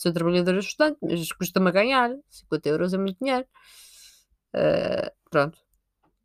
Sou 0.00 0.14
trabalhadora 0.14 0.58
estudante, 0.58 0.96
mas 1.02 1.30
custa-me 1.30 1.68
a 1.68 1.72
ganhar. 1.72 2.10
50 2.30 2.68
euros 2.70 2.94
é 2.94 2.96
muito 2.96 3.18
dinheiro. 3.20 3.46
Uh, 4.56 5.12
pronto. 5.28 5.58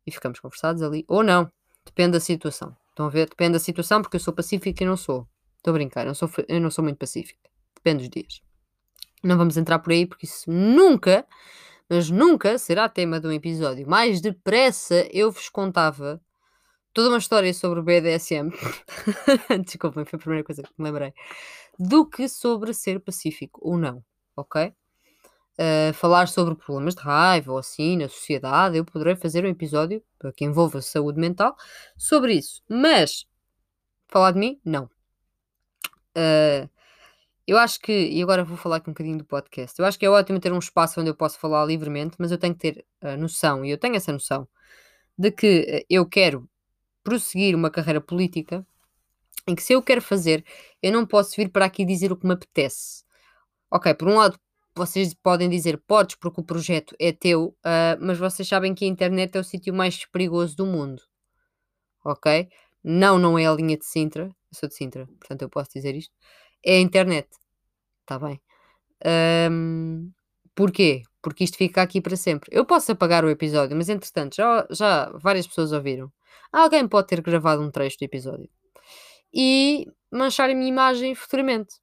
E 0.06 0.10
ficamos 0.10 0.40
conversados 0.40 0.80
ali. 0.80 1.04
Ou 1.06 1.22
não. 1.22 1.52
Depende 1.84 2.12
da 2.12 2.20
situação. 2.20 2.74
Estão 2.88 3.04
a 3.04 3.10
ver? 3.10 3.28
Depende 3.28 3.52
da 3.52 3.58
situação, 3.58 4.00
porque 4.00 4.16
eu 4.16 4.20
sou 4.20 4.32
pacífica 4.32 4.82
e 4.82 4.86
não 4.86 4.96
sou. 4.96 5.28
Estou 5.58 5.72
a 5.72 5.74
brincar. 5.74 6.00
Eu 6.00 6.06
não 6.06 6.14
sou, 6.14 6.30
eu 6.48 6.58
não 6.58 6.70
sou 6.70 6.82
muito 6.82 6.96
pacífica. 6.96 7.50
Depende 7.74 8.08
dos 8.08 8.08
dias. 8.08 8.40
Não 9.22 9.36
vamos 9.36 9.58
entrar 9.58 9.78
por 9.80 9.92
aí, 9.92 10.06
porque 10.06 10.24
isso 10.24 10.50
nunca, 10.50 11.26
mas 11.86 12.08
nunca 12.08 12.56
será 12.56 12.88
tema 12.88 13.20
de 13.20 13.26
um 13.26 13.32
episódio. 13.32 13.86
Mais 13.86 14.22
depressa 14.22 15.06
eu 15.12 15.30
vos 15.30 15.50
contava 15.50 16.18
toda 16.96 17.10
uma 17.10 17.18
história 17.18 17.52
sobre 17.52 17.82
BDSM. 17.82 18.50
Desculpem, 19.62 20.06
foi 20.06 20.16
a 20.16 20.18
primeira 20.18 20.42
coisa 20.42 20.62
que 20.62 20.70
me 20.78 20.84
lembrei 20.86 21.12
do 21.78 22.06
que 22.08 22.26
sobre 22.26 22.72
ser 22.72 22.98
pacífico 23.00 23.60
ou 23.62 23.76
não, 23.76 24.02
ok? 24.34 24.72
Uh, 25.58 25.92
falar 25.92 26.26
sobre 26.26 26.54
problemas 26.54 26.94
de 26.94 27.02
raiva 27.02 27.52
ou 27.52 27.58
assim 27.58 27.98
na 27.98 28.08
sociedade, 28.08 28.78
eu 28.78 28.84
poderei 28.84 29.14
fazer 29.14 29.44
um 29.44 29.48
episódio 29.48 30.02
que 30.34 30.46
envolva 30.46 30.80
saúde 30.80 31.20
mental 31.20 31.54
sobre 31.98 32.32
isso. 32.32 32.62
Mas 32.66 33.26
falar 34.08 34.30
de 34.30 34.38
mim, 34.38 34.58
não. 34.64 34.84
Uh, 36.16 36.66
eu 37.46 37.58
acho 37.58 37.78
que, 37.78 37.92
e 37.92 38.22
agora 38.22 38.42
vou 38.42 38.56
falar 38.56 38.76
aqui 38.76 38.88
um 38.88 38.94
bocadinho 38.94 39.18
do 39.18 39.24
podcast. 39.26 39.78
Eu 39.78 39.84
acho 39.84 39.98
que 39.98 40.06
é 40.06 40.10
ótimo 40.10 40.40
ter 40.40 40.50
um 40.50 40.58
espaço 40.58 40.98
onde 40.98 41.10
eu 41.10 41.14
posso 41.14 41.38
falar 41.38 41.62
livremente, 41.66 42.16
mas 42.18 42.32
eu 42.32 42.38
tenho 42.38 42.54
que 42.54 42.72
ter 42.72 42.86
a 43.02 43.18
noção, 43.18 43.66
e 43.66 43.70
eu 43.70 43.76
tenho 43.76 43.96
essa 43.96 44.12
noção, 44.12 44.48
de 45.18 45.30
que 45.30 45.84
eu 45.90 46.06
quero 46.06 46.48
prosseguir 47.06 47.54
uma 47.54 47.70
carreira 47.70 48.00
política 48.00 48.66
em 49.46 49.54
que 49.54 49.62
se 49.62 49.72
eu 49.74 49.82
quero 49.82 50.02
fazer, 50.02 50.44
eu 50.82 50.92
não 50.92 51.06
posso 51.06 51.36
vir 51.36 51.50
para 51.50 51.66
aqui 51.66 51.84
dizer 51.84 52.10
o 52.10 52.16
que 52.16 52.26
me 52.26 52.34
apetece. 52.34 53.04
Ok, 53.70 53.94
por 53.94 54.08
um 54.08 54.16
lado, 54.16 54.36
vocês 54.74 55.14
podem 55.14 55.48
dizer 55.48 55.78
podes 55.86 56.16
porque 56.16 56.40
o 56.40 56.44
projeto 56.44 56.96
é 57.00 57.12
teu, 57.12 57.56
uh, 57.64 57.96
mas 58.00 58.18
vocês 58.18 58.48
sabem 58.48 58.74
que 58.74 58.84
a 58.84 58.88
internet 58.88 59.36
é 59.36 59.40
o 59.40 59.44
sítio 59.44 59.72
mais 59.72 60.04
perigoso 60.06 60.56
do 60.56 60.66
mundo. 60.66 61.02
Ok? 62.04 62.48
não, 62.86 63.18
não 63.18 63.36
é 63.38 63.46
a 63.46 63.52
linha 63.52 63.76
de 63.76 63.84
Sintra, 63.84 64.26
eu 64.26 64.32
sou 64.52 64.68
de 64.68 64.76
Sintra, 64.76 65.06
portanto 65.18 65.42
eu 65.42 65.50
posso 65.50 65.70
dizer 65.74 65.96
isto, 65.96 66.14
é 66.64 66.76
a 66.76 66.80
internet. 66.80 67.28
Está 68.02 68.18
bem? 68.18 68.40
Um, 69.50 70.12
porquê? 70.54 71.02
Porque 71.22 71.44
isto 71.44 71.56
fica 71.58 71.82
aqui 71.82 72.00
para 72.00 72.16
sempre. 72.16 72.48
Eu 72.52 72.64
posso 72.64 72.92
apagar 72.92 73.24
o 73.24 73.30
episódio, 73.30 73.76
mas 73.76 73.88
entretanto 73.88 74.36
já, 74.36 74.66
já 74.70 75.10
várias 75.18 75.46
pessoas 75.48 75.72
ouviram. 75.72 76.12
Alguém 76.52 76.86
pode 76.88 77.08
ter 77.08 77.20
gravado 77.20 77.62
um 77.62 77.70
trecho 77.70 77.98
do 77.98 78.04
episódio 78.04 78.48
e 79.32 79.86
manchar 80.10 80.48
a 80.48 80.54
minha 80.54 80.68
imagem 80.68 81.14
futuramente. 81.14 81.74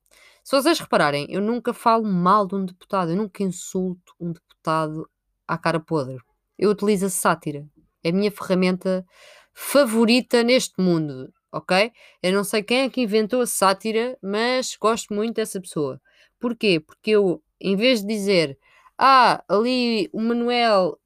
Se 0.43 0.55
vocês 0.55 0.79
repararem, 0.79 1.27
eu 1.29 1.41
nunca 1.41 1.73
falo 1.73 2.03
mal 2.03 2.47
de 2.47 2.55
um 2.55 2.65
deputado, 2.65 3.11
eu 3.11 3.15
nunca 3.15 3.43
insulto 3.43 4.13
um 4.19 4.31
deputado 4.31 5.07
à 5.47 5.57
cara 5.57 5.79
podre. 5.79 6.17
Eu 6.57 6.71
utilizo 6.71 7.05
a 7.05 7.09
sátira. 7.09 7.65
É 8.03 8.09
a 8.09 8.13
minha 8.13 8.31
ferramenta 8.31 9.05
favorita 9.53 10.43
neste 10.43 10.81
mundo, 10.81 11.31
ok? 11.51 11.91
Eu 12.21 12.33
não 12.33 12.43
sei 12.43 12.63
quem 12.63 12.81
é 12.81 12.89
que 12.89 13.01
inventou 13.01 13.41
a 13.41 13.47
sátira, 13.47 14.17
mas 14.21 14.75
gosto 14.75 15.13
muito 15.13 15.35
dessa 15.35 15.61
pessoa. 15.61 16.01
Porquê? 16.39 16.79
Porque 16.79 17.11
eu, 17.11 17.41
em 17.61 17.75
vez 17.75 18.01
de 18.01 18.07
dizer, 18.07 18.57
ah, 18.97 19.43
ali 19.47 20.09
o 20.11 20.19
Manuel 20.19 20.99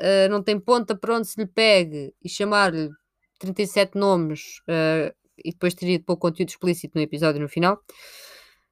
uh, 0.00 0.28
não 0.30 0.42
tem 0.42 0.58
ponta 0.58 0.96
para 0.96 1.16
onde 1.16 1.26
se 1.26 1.40
lhe 1.40 1.46
pegue 1.46 2.14
e 2.22 2.28
chamar-lhe 2.28 2.90
37 3.38 3.96
nomes 3.96 4.60
uh, 4.68 5.14
e 5.38 5.50
depois 5.50 5.74
teria 5.74 5.98
de 5.98 6.04
pôr 6.04 6.16
conteúdo 6.16 6.48
explícito 6.48 6.96
no 6.96 7.02
episódio 7.02 7.40
no 7.40 7.48
final, 7.48 7.78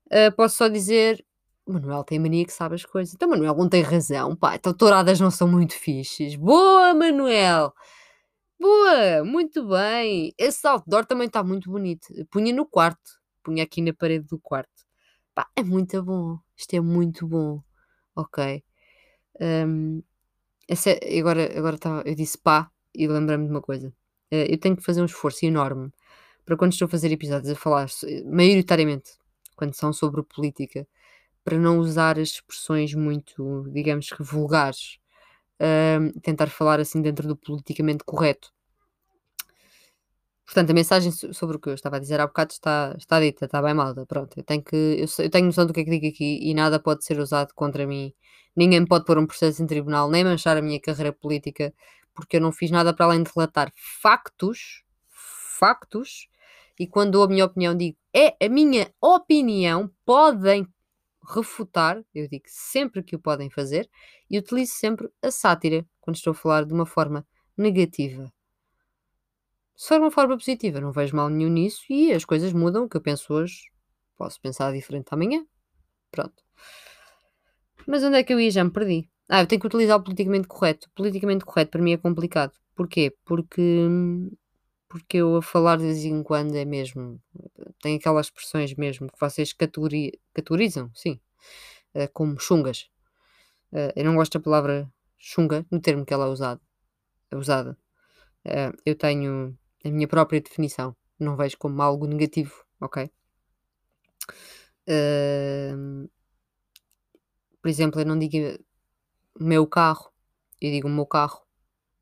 uh, 0.06 0.34
posso 0.36 0.56
só 0.56 0.68
dizer 0.68 1.24
Manuel 1.66 2.04
tem 2.04 2.18
mania 2.18 2.44
que 2.44 2.52
sabe 2.52 2.74
as 2.74 2.84
coisas. 2.84 3.14
Então, 3.14 3.28
Manuel 3.28 3.54
não 3.54 3.68
tem 3.68 3.82
razão, 3.82 4.34
pá. 4.34 4.56
Então, 4.56 4.74
touradas 4.74 5.20
não 5.20 5.30
são 5.30 5.46
muito 5.46 5.74
fixes. 5.74 6.34
Boa, 6.34 6.92
Manuel! 6.92 7.72
Boa! 8.60 9.24
Muito 9.24 9.66
bem! 9.68 10.34
Esse 10.38 10.66
outdoor 10.66 11.06
também 11.06 11.26
está 11.26 11.42
muito 11.42 11.70
bonito. 11.70 12.08
Punha 12.30 12.52
no 12.52 12.66
quarto. 12.66 13.20
Punha 13.42 13.64
aqui 13.64 13.80
na 13.80 13.92
parede 13.92 14.26
do 14.26 14.38
quarto. 14.38 14.70
Pá, 15.34 15.48
é 15.56 15.62
muito 15.62 16.02
bom. 16.02 16.38
Isto 16.56 16.74
é 16.74 16.80
muito 16.80 17.26
bom. 17.26 17.62
Ok. 18.14 18.62
Um, 19.40 20.02
é, 20.68 21.18
agora 21.18 21.58
agora 21.58 21.78
tá, 21.78 22.02
eu 22.04 22.14
disse 22.14 22.38
pá 22.38 22.70
e 22.94 23.06
lembrei-me 23.06 23.46
de 23.46 23.50
uma 23.50 23.60
coisa. 23.62 23.88
Uh, 24.32 24.46
eu 24.48 24.58
tenho 24.58 24.76
que 24.76 24.82
fazer 24.84 25.02
um 25.02 25.06
esforço 25.06 25.44
enorme 25.44 25.90
para 26.44 26.56
quando 26.56 26.72
estou 26.72 26.86
a 26.86 26.88
fazer 26.88 27.12
episódios 27.12 27.50
a 27.52 27.56
falar, 27.56 27.88
maioritariamente, 28.26 29.12
quando 29.56 29.74
são 29.74 29.92
sobre 29.92 30.22
política, 30.22 30.86
para 31.44 31.58
não 31.58 31.78
usar 31.78 32.18
as 32.18 32.30
expressões 32.30 32.94
muito, 32.94 33.68
digamos 33.72 34.08
que 34.10 34.22
vulgares. 34.22 34.98
Uh, 35.60 36.18
tentar 36.20 36.48
falar 36.48 36.80
assim 36.80 37.00
dentro 37.00 37.28
do 37.28 37.36
politicamente 37.36 38.04
correto. 38.04 38.52
Portanto, 40.44 40.70
a 40.70 40.74
mensagem 40.74 41.12
sobre 41.12 41.56
o 41.56 41.60
que 41.60 41.68
eu 41.68 41.74
estava 41.74 41.96
a 41.96 41.98
dizer 41.98 42.20
há 42.20 42.26
bocado 42.26 42.52
está, 42.52 42.94
está 42.98 43.20
dita, 43.20 43.46
está 43.46 43.62
bem 43.62 43.74
malta. 43.74 44.04
Pronto, 44.06 44.36
eu 44.36 44.42
tenho, 44.42 44.62
que, 44.62 44.76
eu, 44.76 45.24
eu 45.24 45.30
tenho 45.30 45.46
noção 45.46 45.66
do 45.66 45.72
que 45.72 45.80
é 45.80 45.84
que 45.84 45.90
digo 45.90 46.06
aqui 46.06 46.38
e 46.42 46.52
nada 46.54 46.80
pode 46.80 47.04
ser 47.04 47.18
usado 47.18 47.54
contra 47.54 47.86
mim. 47.86 48.12
Ninguém 48.54 48.84
pode 48.84 49.04
pôr 49.04 49.18
um 49.18 49.26
processo 49.26 49.62
em 49.62 49.66
tribunal, 49.66 50.10
nem 50.10 50.24
manchar 50.24 50.56
a 50.56 50.62
minha 50.62 50.80
carreira 50.80 51.12
política, 51.12 51.72
porque 52.14 52.36
eu 52.36 52.40
não 52.40 52.52
fiz 52.52 52.70
nada 52.70 52.92
para 52.94 53.06
além 53.06 53.22
de 53.22 53.30
relatar 53.34 53.72
factos, 54.02 54.82
factos, 55.58 56.28
e 56.78 56.86
quando 56.86 57.12
dou 57.12 57.24
a 57.24 57.28
minha 57.28 57.44
opinião 57.44 57.74
digo 57.74 57.96
é 58.14 58.36
a 58.44 58.48
minha 58.48 58.92
opinião, 59.00 59.90
podem 60.04 60.66
refutar, 61.34 62.02
eu 62.14 62.28
digo 62.28 62.44
sempre 62.46 63.02
que 63.02 63.16
o 63.16 63.18
podem 63.18 63.48
fazer, 63.48 63.88
e 64.28 64.38
utilizo 64.38 64.72
sempre 64.74 65.08
a 65.22 65.30
sátira 65.30 65.86
quando 66.00 66.16
estou 66.16 66.32
a 66.32 66.34
falar 66.34 66.64
de 66.64 66.74
uma 66.74 66.84
forma 66.84 67.26
negativa. 67.56 68.30
Se 69.82 69.88
for 69.88 69.98
uma 69.98 70.12
forma 70.12 70.38
positiva, 70.38 70.80
não 70.80 70.92
vejo 70.92 71.16
mal 71.16 71.28
nenhum 71.28 71.48
nisso 71.48 71.82
e 71.90 72.12
as 72.12 72.24
coisas 72.24 72.52
mudam. 72.52 72.84
O 72.84 72.88
que 72.88 72.96
eu 72.96 73.00
penso 73.00 73.34
hoje, 73.34 73.64
posso 74.16 74.40
pensar 74.40 74.72
diferente 74.72 75.08
amanhã. 75.10 75.44
Pronto. 76.08 76.40
Mas 77.84 78.04
onde 78.04 78.16
é 78.16 78.22
que 78.22 78.32
eu 78.32 78.38
ia? 78.38 78.48
Já 78.48 78.62
me 78.62 78.70
perdi. 78.70 79.10
Ah, 79.28 79.42
eu 79.42 79.46
tenho 79.48 79.60
que 79.60 79.66
utilizar 79.66 79.98
o 79.98 80.04
politicamente 80.04 80.46
correto. 80.46 80.86
O 80.86 80.90
politicamente 80.94 81.44
correto 81.44 81.72
para 81.72 81.82
mim 81.82 81.94
é 81.94 81.96
complicado. 81.96 82.52
Porquê? 82.76 83.12
Porque, 83.24 83.60
porque 84.88 85.16
eu 85.16 85.34
a 85.38 85.42
falar 85.42 85.78
de 85.78 85.82
vez 85.82 86.04
em 86.04 86.22
quando 86.22 86.54
é 86.54 86.64
mesmo. 86.64 87.20
Tem 87.82 87.96
aquelas 87.96 88.26
expressões 88.26 88.76
mesmo 88.76 89.10
que 89.10 89.18
vocês 89.18 89.52
categori, 89.52 90.12
categorizam, 90.32 90.92
sim, 90.94 91.18
uh, 91.96 92.08
como 92.12 92.38
chungas. 92.38 92.88
Uh, 93.72 93.90
eu 93.96 94.04
não 94.04 94.14
gosto 94.14 94.38
da 94.38 94.44
palavra 94.44 94.88
chunga 95.18 95.66
no 95.72 95.80
termo 95.80 96.06
que 96.06 96.14
ela 96.14 96.26
é 96.26 96.28
usada. 96.28 96.60
É 97.32 97.36
usada. 97.36 97.76
Uh, 98.46 98.78
eu 98.86 98.94
tenho 98.94 99.58
a 99.84 99.90
minha 99.90 100.08
própria 100.08 100.40
definição. 100.40 100.94
Não 101.18 101.36
vejo 101.36 101.56
como 101.58 101.80
algo 101.82 102.06
negativo, 102.06 102.64
ok? 102.80 103.10
Uh, 104.88 106.08
por 107.60 107.68
exemplo, 107.68 108.00
eu 108.00 108.06
não 108.06 108.18
digo 108.18 108.36
meu 109.38 109.66
carro, 109.66 110.12
eu 110.60 110.70
digo 110.70 110.88
meu 110.88 111.06
carro, 111.06 111.40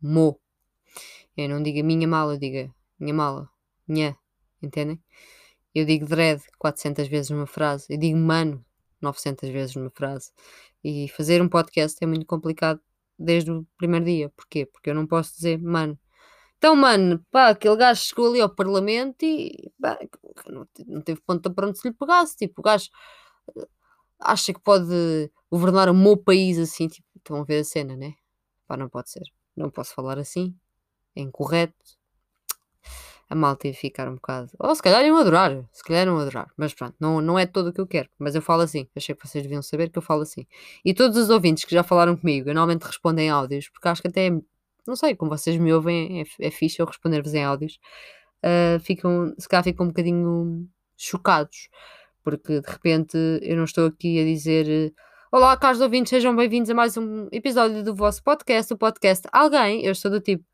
mo. 0.01 0.41
Eu 1.37 1.49
não 1.49 1.63
digo 1.63 1.85
minha 1.85 2.09
mala, 2.09 2.35
eu 2.35 2.39
digo 2.39 2.75
minha 2.99 3.15
mala, 3.15 3.49
minha, 3.87 4.17
entendem? 4.63 5.03
Eu 5.75 5.85
digo 5.85 6.07
dread 6.07 6.43
400 6.59 7.09
vezes 7.09 7.31
numa 7.31 7.47
frase, 7.47 7.87
eu 7.91 7.99
digo 7.99 8.19
mano 8.19 8.65
900 9.01 9.49
vezes 9.51 9.77
numa 9.77 9.91
frase. 9.91 10.33
E 10.83 11.09
fazer 11.09 11.43
um 11.43 11.49
podcast 11.49 11.97
é 12.03 12.07
muito 12.07 12.27
complicado 12.27 12.81
desde 13.19 13.51
o 13.51 13.67
primeiro 13.77 14.07
dia. 14.07 14.31
Porquê? 14.31 14.67
Porque 14.67 14.91
eu 14.91 14.95
não 14.95 15.07
posso 15.07 15.35
dizer 15.35 15.59
mano 15.59 15.99
então, 16.61 16.77
mano, 16.77 17.25
pá, 17.31 17.49
aquele 17.49 17.75
gajo 17.75 18.03
chegou 18.03 18.29
ali 18.29 18.39
ao 18.39 18.55
Parlamento 18.55 19.25
e 19.25 19.73
pá, 19.81 19.99
não, 20.47 21.01
teve 21.01 21.19
ponta 21.23 21.49
para 21.49 21.67
onde 21.67 21.79
se 21.79 21.89
lhe 21.89 21.95
pegasse. 21.95 22.37
Tipo, 22.37 22.61
o 22.61 22.63
gajo 22.63 22.91
eh, 23.57 23.67
acha 24.21 24.53
que 24.53 24.61
pode 24.61 25.33
governar 25.51 25.89
o 25.89 25.95
meu 25.95 26.19
país 26.19 26.59
assim. 26.59 26.87
Tipo, 26.89 27.09
estão 27.17 27.41
a 27.41 27.45
ver 27.45 27.61
a 27.61 27.65
cena, 27.65 27.97
né? 27.97 28.13
Pá, 28.69 28.77
não 28.77 28.91
pode 28.91 29.11
ser. 29.11 29.23
Não 29.57 29.71
posso 29.71 29.95
falar 29.95 30.19
assim. 30.19 30.55
É 31.17 31.23
incorreto. 31.23 31.75
A 33.31 33.35
malta 33.35 33.67
ia 33.69 33.75
ficar 33.75 34.07
um 34.09 34.17
bocado. 34.17 34.51
Ou 34.59 34.75
se 34.75 34.83
calhar 34.83 35.03
iam 35.03 35.17
adorar. 35.17 35.67
Se 35.73 35.83
calhar 35.83 36.07
iam 36.07 36.19
adorar. 36.19 36.53
Mas 36.59 36.75
pronto, 36.75 36.95
não, 37.01 37.23
não 37.23 37.39
é 37.39 37.47
todo 37.47 37.69
o 37.69 37.73
que 37.73 37.81
eu 37.81 37.87
quero. 37.87 38.11
Mas 38.19 38.35
eu 38.35 38.43
falo 38.43 38.61
assim. 38.63 38.87
Achei 38.95 39.15
que 39.15 39.27
vocês 39.27 39.43
deviam 39.43 39.63
saber 39.63 39.89
que 39.89 39.97
eu 39.99 40.03
falo 40.03 40.23
assim. 40.23 40.47
E 40.85 40.93
todos 40.93 41.17
os 41.17 41.31
ouvintes 41.31 41.65
que 41.65 41.75
já 41.75 41.83
falaram 41.83 42.19
comigo, 42.19 42.51
eu 42.51 42.55
normalmente 42.55 42.83
respondem 42.83 43.31
áudios, 43.31 43.71
porque 43.71 43.89
acho 43.89 44.03
que 44.03 44.09
até 44.09 44.27
é 44.27 44.41
não 44.87 44.97
sei, 44.97 45.15
como 45.15 45.31
vocês 45.31 45.57
me 45.57 45.73
ouvem, 45.73 46.23
é, 46.23 46.47
é 46.47 46.51
fixe 46.51 46.81
eu 46.81 46.87
responder-vos 46.87 47.35
em 47.35 47.45
áudios, 47.45 47.79
uh, 48.45 48.81
ficam, 48.81 49.35
se 49.39 49.49
calhar 49.49 49.65
ficam 49.65 49.87
um 49.87 49.89
bocadinho 49.89 50.69
chocados, 50.97 51.69
porque 52.23 52.61
de 52.61 52.71
repente 52.71 53.17
eu 53.43 53.57
não 53.57 53.65
estou 53.65 53.87
aqui 53.87 54.21
a 54.21 54.25
dizer 54.25 54.93
Olá, 55.33 55.57
caros 55.57 55.81
ouvintes, 55.81 56.11
sejam 56.11 56.35
bem-vindos 56.35 56.71
a 56.71 56.75
mais 56.75 56.97
um 56.97 57.29
episódio 57.31 57.85
do 57.85 57.95
vosso 57.95 58.21
podcast, 58.21 58.75
o 58.75 58.77
podcast 58.77 59.29
Alguém. 59.33 59.85
Eu 59.85 59.93
estou 59.93 60.11
do 60.11 60.21
tipo, 60.21 60.45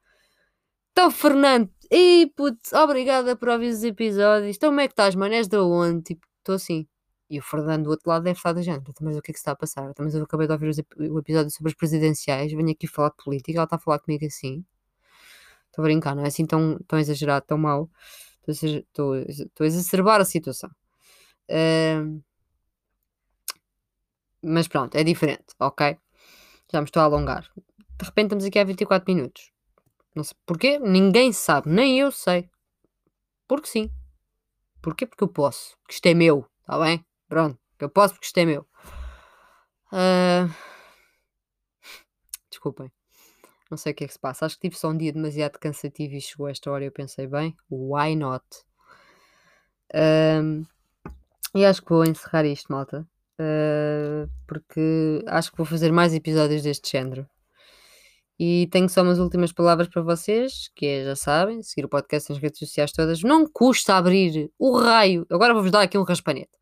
então 0.93 1.11
Fernando, 1.11 1.71
e 1.91 2.31
putz, 2.37 2.75
obrigada 2.75 3.35
por 3.37 3.49
ouvir 3.49 3.69
os 3.69 3.83
episódios, 3.85 4.57
então 4.57 4.69
como 4.71 4.81
é 4.81 4.87
que 4.87 4.93
estás, 4.93 5.15
mano? 5.15 5.35
És 5.35 5.49
de 5.49 5.57
onde? 5.57 6.03
Tipo, 6.03 6.27
estou 6.41 6.57
assim. 6.57 6.87
E 7.29 7.39
o 7.39 7.43
Fernando 7.43 7.85
do 7.85 7.91
outro 7.91 8.09
lado 8.09 8.23
deve 8.23 8.39
estar 8.39 8.53
da 8.53 8.63
gente. 8.63 8.93
Mas 9.01 9.17
o 9.17 9.23
que 9.23 9.31
é 9.31 9.35
que 9.35 9.39
está 9.39 9.53
a 9.53 9.57
passar? 9.57 9.93
Mas 9.99 10.15
eu 10.15 10.23
acabei 10.23 10.47
de 10.47 10.53
ouvir 10.53 10.71
o 11.11 11.19
episódio 11.19 11.51
sobre 11.51 11.71
as 11.71 11.77
presidenciais. 11.77 12.53
Venho 12.53 12.71
aqui 12.71 12.87
falar 12.87 13.11
de 13.11 13.17
política. 13.25 13.59
Ela 13.59 13.65
está 13.65 13.77
a 13.77 13.79
falar 13.79 13.99
comigo 13.99 14.25
assim. 14.25 14.65
Estou 15.67 15.83
a 15.85 15.89
brincar, 15.89 16.15
não 16.15 16.25
é 16.25 16.29
assim 16.29 16.47
tão, 16.47 16.79
tão 16.87 16.99
exagerado, 16.99 17.45
tão 17.47 17.59
mau. 17.59 17.91
Estou, 18.49 19.17
estou 19.17 19.65
a 19.65 19.67
exacerbar 19.67 20.21
a 20.21 20.25
situação. 20.25 20.71
Uh, 21.51 22.23
mas 24.43 24.69
pronto, 24.69 24.95
é 24.97 25.05
diferente, 25.05 25.45
ok? 25.59 25.99
Já 26.73 26.81
me 26.81 26.87
estou 26.87 27.03
a 27.03 27.05
alongar. 27.05 27.51
De 27.57 28.05
repente 28.05 28.27
estamos 28.27 28.45
aqui 28.45 28.59
há 28.59 28.65
24 28.65 29.13
minutos. 29.13 29.51
Não 30.15 30.25
sei 30.25 30.37
porquê, 30.47 30.79
ninguém 30.79 31.33
sabe, 31.33 31.69
nem 31.69 31.99
eu 31.99 32.11
sei. 32.11 32.49
Porque 33.47 33.69
sim. 33.69 33.91
Porquê? 34.81 35.07
Porque 35.07 35.25
eu 35.25 35.29
posso. 35.29 35.77
Porque 35.83 35.95
isto 35.95 36.07
é 36.07 36.15
meu, 36.15 36.47
está 36.61 36.79
bem? 36.79 37.05
Pronto, 37.29 37.59
eu 37.81 37.89
posso 37.89 38.15
porque 38.15 38.27
isto 38.27 38.39
é 38.39 38.45
meu. 38.45 38.67
Uh... 39.93 40.53
Desculpem. 42.51 42.91
Não 43.71 43.77
sei 43.77 43.93
o 43.93 43.95
que 43.95 44.05
é 44.05 44.07
que 44.07 44.13
se 44.13 44.19
passa. 44.19 44.47
Acho 44.47 44.55
que 44.57 44.69
tive 44.69 44.79
só 44.79 44.89
um 44.89 44.97
dia 44.97 45.13
demasiado 45.13 45.59
cansativo 45.59 46.15
e 46.15 46.21
chegou 46.21 46.47
a 46.47 46.51
esta 46.51 46.71
hora 46.71 46.85
eu 46.85 46.93
pensei, 46.93 47.27
bem, 47.27 47.57
why 47.71 48.15
not? 48.15 48.45
Um, 49.95 50.65
e 51.55 51.65
acho 51.65 51.83
que 51.83 51.89
vou 51.89 52.05
encerrar 52.05 52.45
isto, 52.45 52.73
malta. 52.73 53.07
Uh, 53.41 54.31
porque 54.47 55.23
acho 55.27 55.51
que 55.51 55.57
vou 55.59 55.67
fazer 55.67 55.93
mais 55.93 56.15
episódios 56.15 56.63
deste 56.63 56.91
género. 56.91 57.29
E 58.39 58.69
tenho 58.71 58.89
só 58.89 59.03
umas 59.03 59.19
últimas 59.19 59.51
palavras 59.53 59.89
para 59.89 60.03
vocês, 60.03 60.71
que 60.75 60.87
é, 60.87 61.05
já 61.05 61.17
sabem, 61.17 61.63
seguir 61.63 61.87
o 61.87 61.89
podcast 61.89 62.31
nas 62.31 62.39
redes 62.41 62.59
sociais 62.59 62.93
todas. 62.93 63.23
Não 63.23 63.47
custa 63.51 63.97
abrir 63.97 64.51
o 64.59 64.79
raio. 64.79 65.27
Agora 65.31 65.55
vou-vos 65.55 65.73
dar 65.73 65.83
aqui 65.83 65.99
um 65.99 66.03
raspanete 66.03 66.57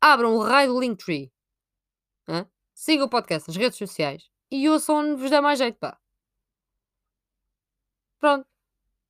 abram 0.00 0.34
o 0.34 0.42
raio 0.42 0.72
do 0.72 0.80
Linktree. 0.80 1.32
Hã? 2.28 2.46
Sigam 2.74 3.06
o 3.06 3.10
podcast 3.10 3.48
nas 3.48 3.56
redes 3.56 3.78
sociais 3.78 4.28
e 4.50 4.68
ouçam 4.68 4.96
onde 4.96 5.20
vos 5.20 5.30
der 5.30 5.40
mais 5.40 5.58
jeito, 5.58 5.78
pá. 5.78 5.98
Pronto. 8.18 8.46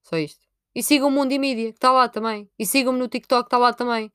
Só 0.02 0.16
isto. 0.16 0.46
E 0.74 0.82
sigam 0.82 1.08
o 1.08 1.10
Mundo 1.10 1.32
e 1.32 1.38
Mídia, 1.38 1.72
que 1.72 1.78
está 1.78 1.90
lá 1.90 2.08
também. 2.08 2.50
E 2.58 2.66
sigam-me 2.66 2.98
no 2.98 3.08
TikTok, 3.08 3.44
que 3.44 3.46
está 3.46 3.58
lá 3.58 3.72
também. 3.72 4.12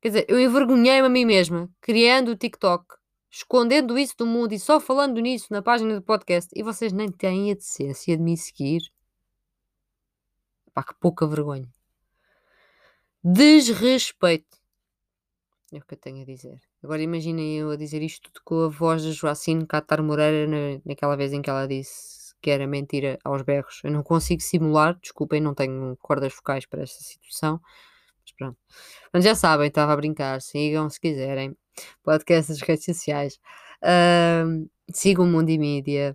Quer 0.00 0.08
dizer, 0.08 0.26
eu 0.28 0.40
envergonhei-me 0.40 1.06
a 1.06 1.08
mim 1.08 1.24
mesma, 1.24 1.70
criando 1.80 2.32
o 2.32 2.36
TikTok, 2.36 2.84
escondendo 3.30 3.98
isso 3.98 4.14
do 4.18 4.26
mundo 4.26 4.52
e 4.52 4.58
só 4.58 4.78
falando 4.78 5.20
nisso 5.20 5.46
na 5.50 5.62
página 5.62 5.94
do 5.94 6.02
podcast. 6.02 6.50
E 6.54 6.62
vocês 6.62 6.92
nem 6.92 7.10
têm 7.10 7.50
a 7.50 7.54
decência 7.54 8.16
de 8.16 8.22
me 8.22 8.36
seguir. 8.36 8.82
Pá, 10.74 10.82
que 10.82 10.94
pouca 11.00 11.26
vergonha. 11.26 11.68
Desrespeito. 13.24 14.61
É 15.72 15.78
o 15.78 15.80
que 15.80 15.94
eu 15.94 15.98
tenho 15.98 16.20
a 16.20 16.24
dizer. 16.26 16.60
Agora 16.82 17.00
imaginem 17.00 17.56
eu 17.56 17.70
a 17.70 17.76
dizer 17.76 18.02
isto 18.02 18.30
tudo 18.30 18.42
com 18.44 18.64
a 18.64 18.68
voz 18.68 19.02
de 19.02 19.12
Joacine 19.12 19.66
Catar 19.66 20.02
Moreira 20.02 20.46
na, 20.46 20.80
naquela 20.84 21.16
vez 21.16 21.32
em 21.32 21.40
que 21.40 21.48
ela 21.48 21.66
disse 21.66 22.34
que 22.42 22.50
era 22.50 22.66
mentira 22.66 23.18
aos 23.24 23.40
berros. 23.40 23.80
Eu 23.82 23.90
não 23.90 24.02
consigo 24.02 24.42
simular, 24.42 24.98
desculpem, 25.00 25.40
não 25.40 25.54
tenho 25.54 25.96
cordas 25.96 26.34
focais 26.34 26.66
para 26.66 26.82
esta 26.82 27.02
situação. 27.02 27.58
Mas 28.20 28.32
pronto. 28.36 28.58
Mas 29.12 29.24
já 29.24 29.34
sabem, 29.34 29.68
estava 29.68 29.94
a 29.94 29.96
brincar. 29.96 30.42
Sigam 30.42 30.90
se 30.90 31.00
quiserem. 31.00 31.56
Podcast 32.02 32.50
nas 32.50 32.60
redes 32.60 32.84
sociais. 32.84 33.40
Uh, 33.82 34.68
sigam 34.92 35.24
o 35.24 35.28
Mundo 35.28 35.48
e 35.48 35.56
Mídia. 35.56 36.14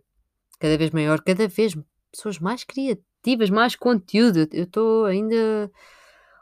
Cada 0.59 0.77
vez 0.77 0.91
maior, 0.91 1.19
cada 1.23 1.47
vez 1.47 1.75
pessoas 2.11 2.37
mais 2.37 2.63
criativas, 2.63 3.49
mais 3.49 3.75
conteúdo. 3.75 4.47
Eu 4.51 4.65
estou 4.65 5.05
ainda 5.05 5.71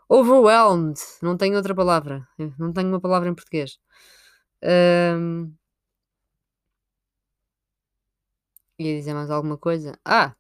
overwhelmed. 0.10 1.00
Não 1.22 1.38
tenho 1.38 1.56
outra 1.56 1.76
palavra. 1.76 2.28
Não 2.58 2.74
tenho 2.74 2.90
uma 2.90 3.02
palavra 3.02 3.30
em 3.30 3.36
português. 3.36 3.80
Um... 4.64 5.54
Ia 8.78 8.98
dizer 8.98 9.14
mais 9.14 9.30
alguma 9.30 9.58
coisa? 9.58 9.98
Ah! 10.04 10.36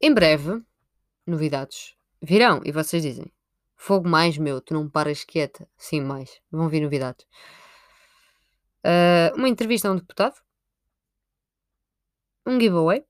Em 0.00 0.12
breve, 0.12 0.62
novidades 1.26 1.96
virão 2.20 2.60
e 2.64 2.72
vocês 2.72 3.02
dizem: 3.02 3.32
Fogo 3.76 4.08
mais 4.08 4.38
meu, 4.38 4.60
tu 4.60 4.74
não 4.74 4.88
paras 4.88 5.24
quieta. 5.24 5.68
Sim, 5.76 6.00
mais. 6.00 6.40
Vão 6.50 6.68
vir 6.68 6.80
novidades. 6.80 7.26
Uh, 8.84 9.36
uma 9.36 9.48
entrevista 9.48 9.88
a 9.88 9.92
um 9.92 9.96
deputado. 9.96 10.40
Um 12.46 12.60
giveaway. 12.60 13.04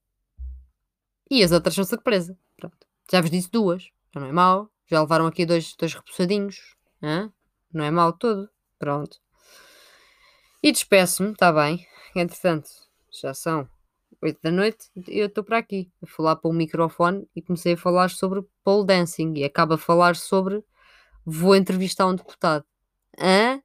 E 1.31 1.43
as 1.43 1.53
outras 1.53 1.75
são 1.75 1.85
surpresa. 1.85 2.39
Pronto. 2.57 2.87
Já 3.11 3.21
vos 3.21 3.31
disse 3.31 3.51
duas. 3.51 3.91
Não 4.15 4.27
é 4.27 4.33
mau. 4.33 4.71
Já 4.87 5.01
levaram 5.01 5.27
aqui 5.27 5.45
dois, 5.45 5.75
dois 5.77 5.95
repousadinhos. 5.95 6.77
Não 7.73 7.85
é 7.85 7.91
mau 7.91 8.13
todo. 8.13 8.49
Pronto. 8.79 9.19
E 10.63 10.71
despeço-me, 10.73 11.33
está 11.33 11.53
bem. 11.53 11.87
Entretanto, 12.17 12.71
já 13.11 13.35
são 13.35 13.69
8 14.23 14.41
da 14.43 14.51
noite 14.51 14.89
e 14.97 15.19
eu 15.19 15.27
estou 15.27 15.45
para 15.45 15.59
aqui 15.59 15.93
a 16.03 16.07
falar 16.07 16.37
para 16.37 16.49
o 16.49 16.55
microfone 16.55 17.29
e 17.37 17.43
comecei 17.43 17.75
a 17.75 17.77
falar 17.77 18.09
sobre 18.09 18.43
pole 18.63 18.87
dancing 18.87 19.35
e 19.37 19.45
acaba 19.45 19.75
a 19.75 19.79
falar 19.79 20.17
sobre 20.17 20.65
vou 21.27 21.55
entrevistar 21.55 22.07
um 22.07 22.15
deputado. 22.15 22.65
Hã? 23.19 23.61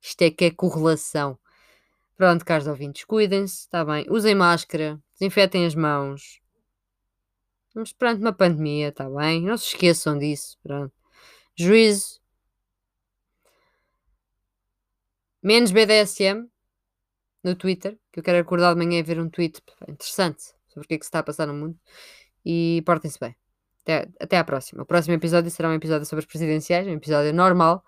Isto 0.00 0.22
é 0.22 0.30
que 0.30 0.44
é 0.44 0.50
correlação. 0.50 1.38
Pronto, 2.16 2.44
caros 2.44 2.66
ouvintes, 2.66 3.04
cuidem-se, 3.04 3.60
está 3.60 3.84
bem. 3.84 4.04
Usem 4.10 4.34
máscara, 4.34 5.00
desinfetem 5.18 5.64
as 5.64 5.74
mãos, 5.74 6.41
Estamos 7.72 7.92
perante 7.94 8.20
uma 8.20 8.34
pandemia, 8.34 8.88
está 8.88 9.08
bem? 9.08 9.40
Não 9.40 9.56
se 9.56 9.68
esqueçam 9.68 10.18
disso. 10.18 10.58
Pronto. 10.62 10.92
Juízo. 11.56 12.20
Menos 15.42 15.72
BDSM 15.72 16.50
no 17.42 17.56
Twitter, 17.56 17.98
que 18.12 18.20
eu 18.20 18.22
quero 18.22 18.38
acordar 18.38 18.74
de 18.74 18.78
manhã 18.78 18.98
e 18.98 19.02
ver 19.02 19.18
um 19.18 19.28
tweet 19.30 19.62
interessante 19.88 20.42
sobre 20.68 20.84
o 20.84 20.88
que 20.88 20.94
é 20.94 20.98
que 20.98 21.04
se 21.04 21.08
está 21.08 21.20
a 21.20 21.22
passar 21.22 21.46
no 21.46 21.54
mundo. 21.54 21.78
E 22.44 22.82
portem-se 22.84 23.18
bem. 23.18 23.34
Até, 23.80 24.06
até 24.20 24.36
à 24.36 24.44
próxima. 24.44 24.82
O 24.82 24.86
próximo 24.86 25.14
episódio 25.14 25.50
será 25.50 25.70
um 25.70 25.74
episódio 25.74 26.04
sobre 26.04 26.24
as 26.24 26.26
presidenciais, 26.26 26.86
um 26.86 26.90
episódio 26.92 27.32
normal. 27.32 27.82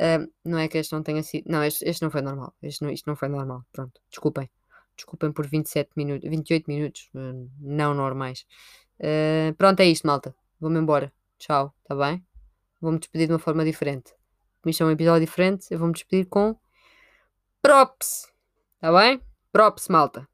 Uh, 0.00 0.26
não 0.42 0.58
é 0.58 0.68
que 0.68 0.78
este 0.78 0.94
não 0.94 1.02
tenha 1.02 1.22
sido. 1.22 1.44
Não, 1.50 1.62
este, 1.62 1.86
este 1.86 2.00
não 2.00 2.10
foi 2.10 2.22
normal. 2.22 2.54
Este 2.62 2.82
não, 2.82 2.90
isto 2.90 3.06
não 3.06 3.14
foi 3.14 3.28
normal. 3.28 3.62
Pronto, 3.72 4.00
desculpem. 4.08 4.48
Desculpem 4.96 5.30
por 5.32 5.46
27 5.46 5.90
minutos, 5.96 6.28
28 6.28 6.64
minutos 6.66 7.10
uh, 7.14 7.50
não 7.60 7.92
normais. 7.92 8.46
Uh, 9.00 9.54
pronto, 9.54 9.80
é 9.80 9.86
isto, 9.86 10.06
malta. 10.06 10.34
Vou-me 10.60 10.78
embora. 10.78 11.12
Tchau, 11.38 11.74
tá 11.84 11.94
bem? 11.94 12.24
Vou-me 12.80 12.98
despedir 12.98 13.26
de 13.26 13.32
uma 13.32 13.38
forma 13.38 13.64
diferente. 13.64 14.12
Como 14.60 14.70
isto 14.70 14.82
é 14.82 14.86
um 14.86 14.90
episódio 14.90 15.26
diferente, 15.26 15.66
eu 15.70 15.78
vou-me 15.78 15.94
despedir 15.94 16.26
com 16.26 16.56
props. 17.62 18.26
Tá 18.80 18.92
bem? 18.92 19.20
Props, 19.52 19.88
malta. 19.88 20.28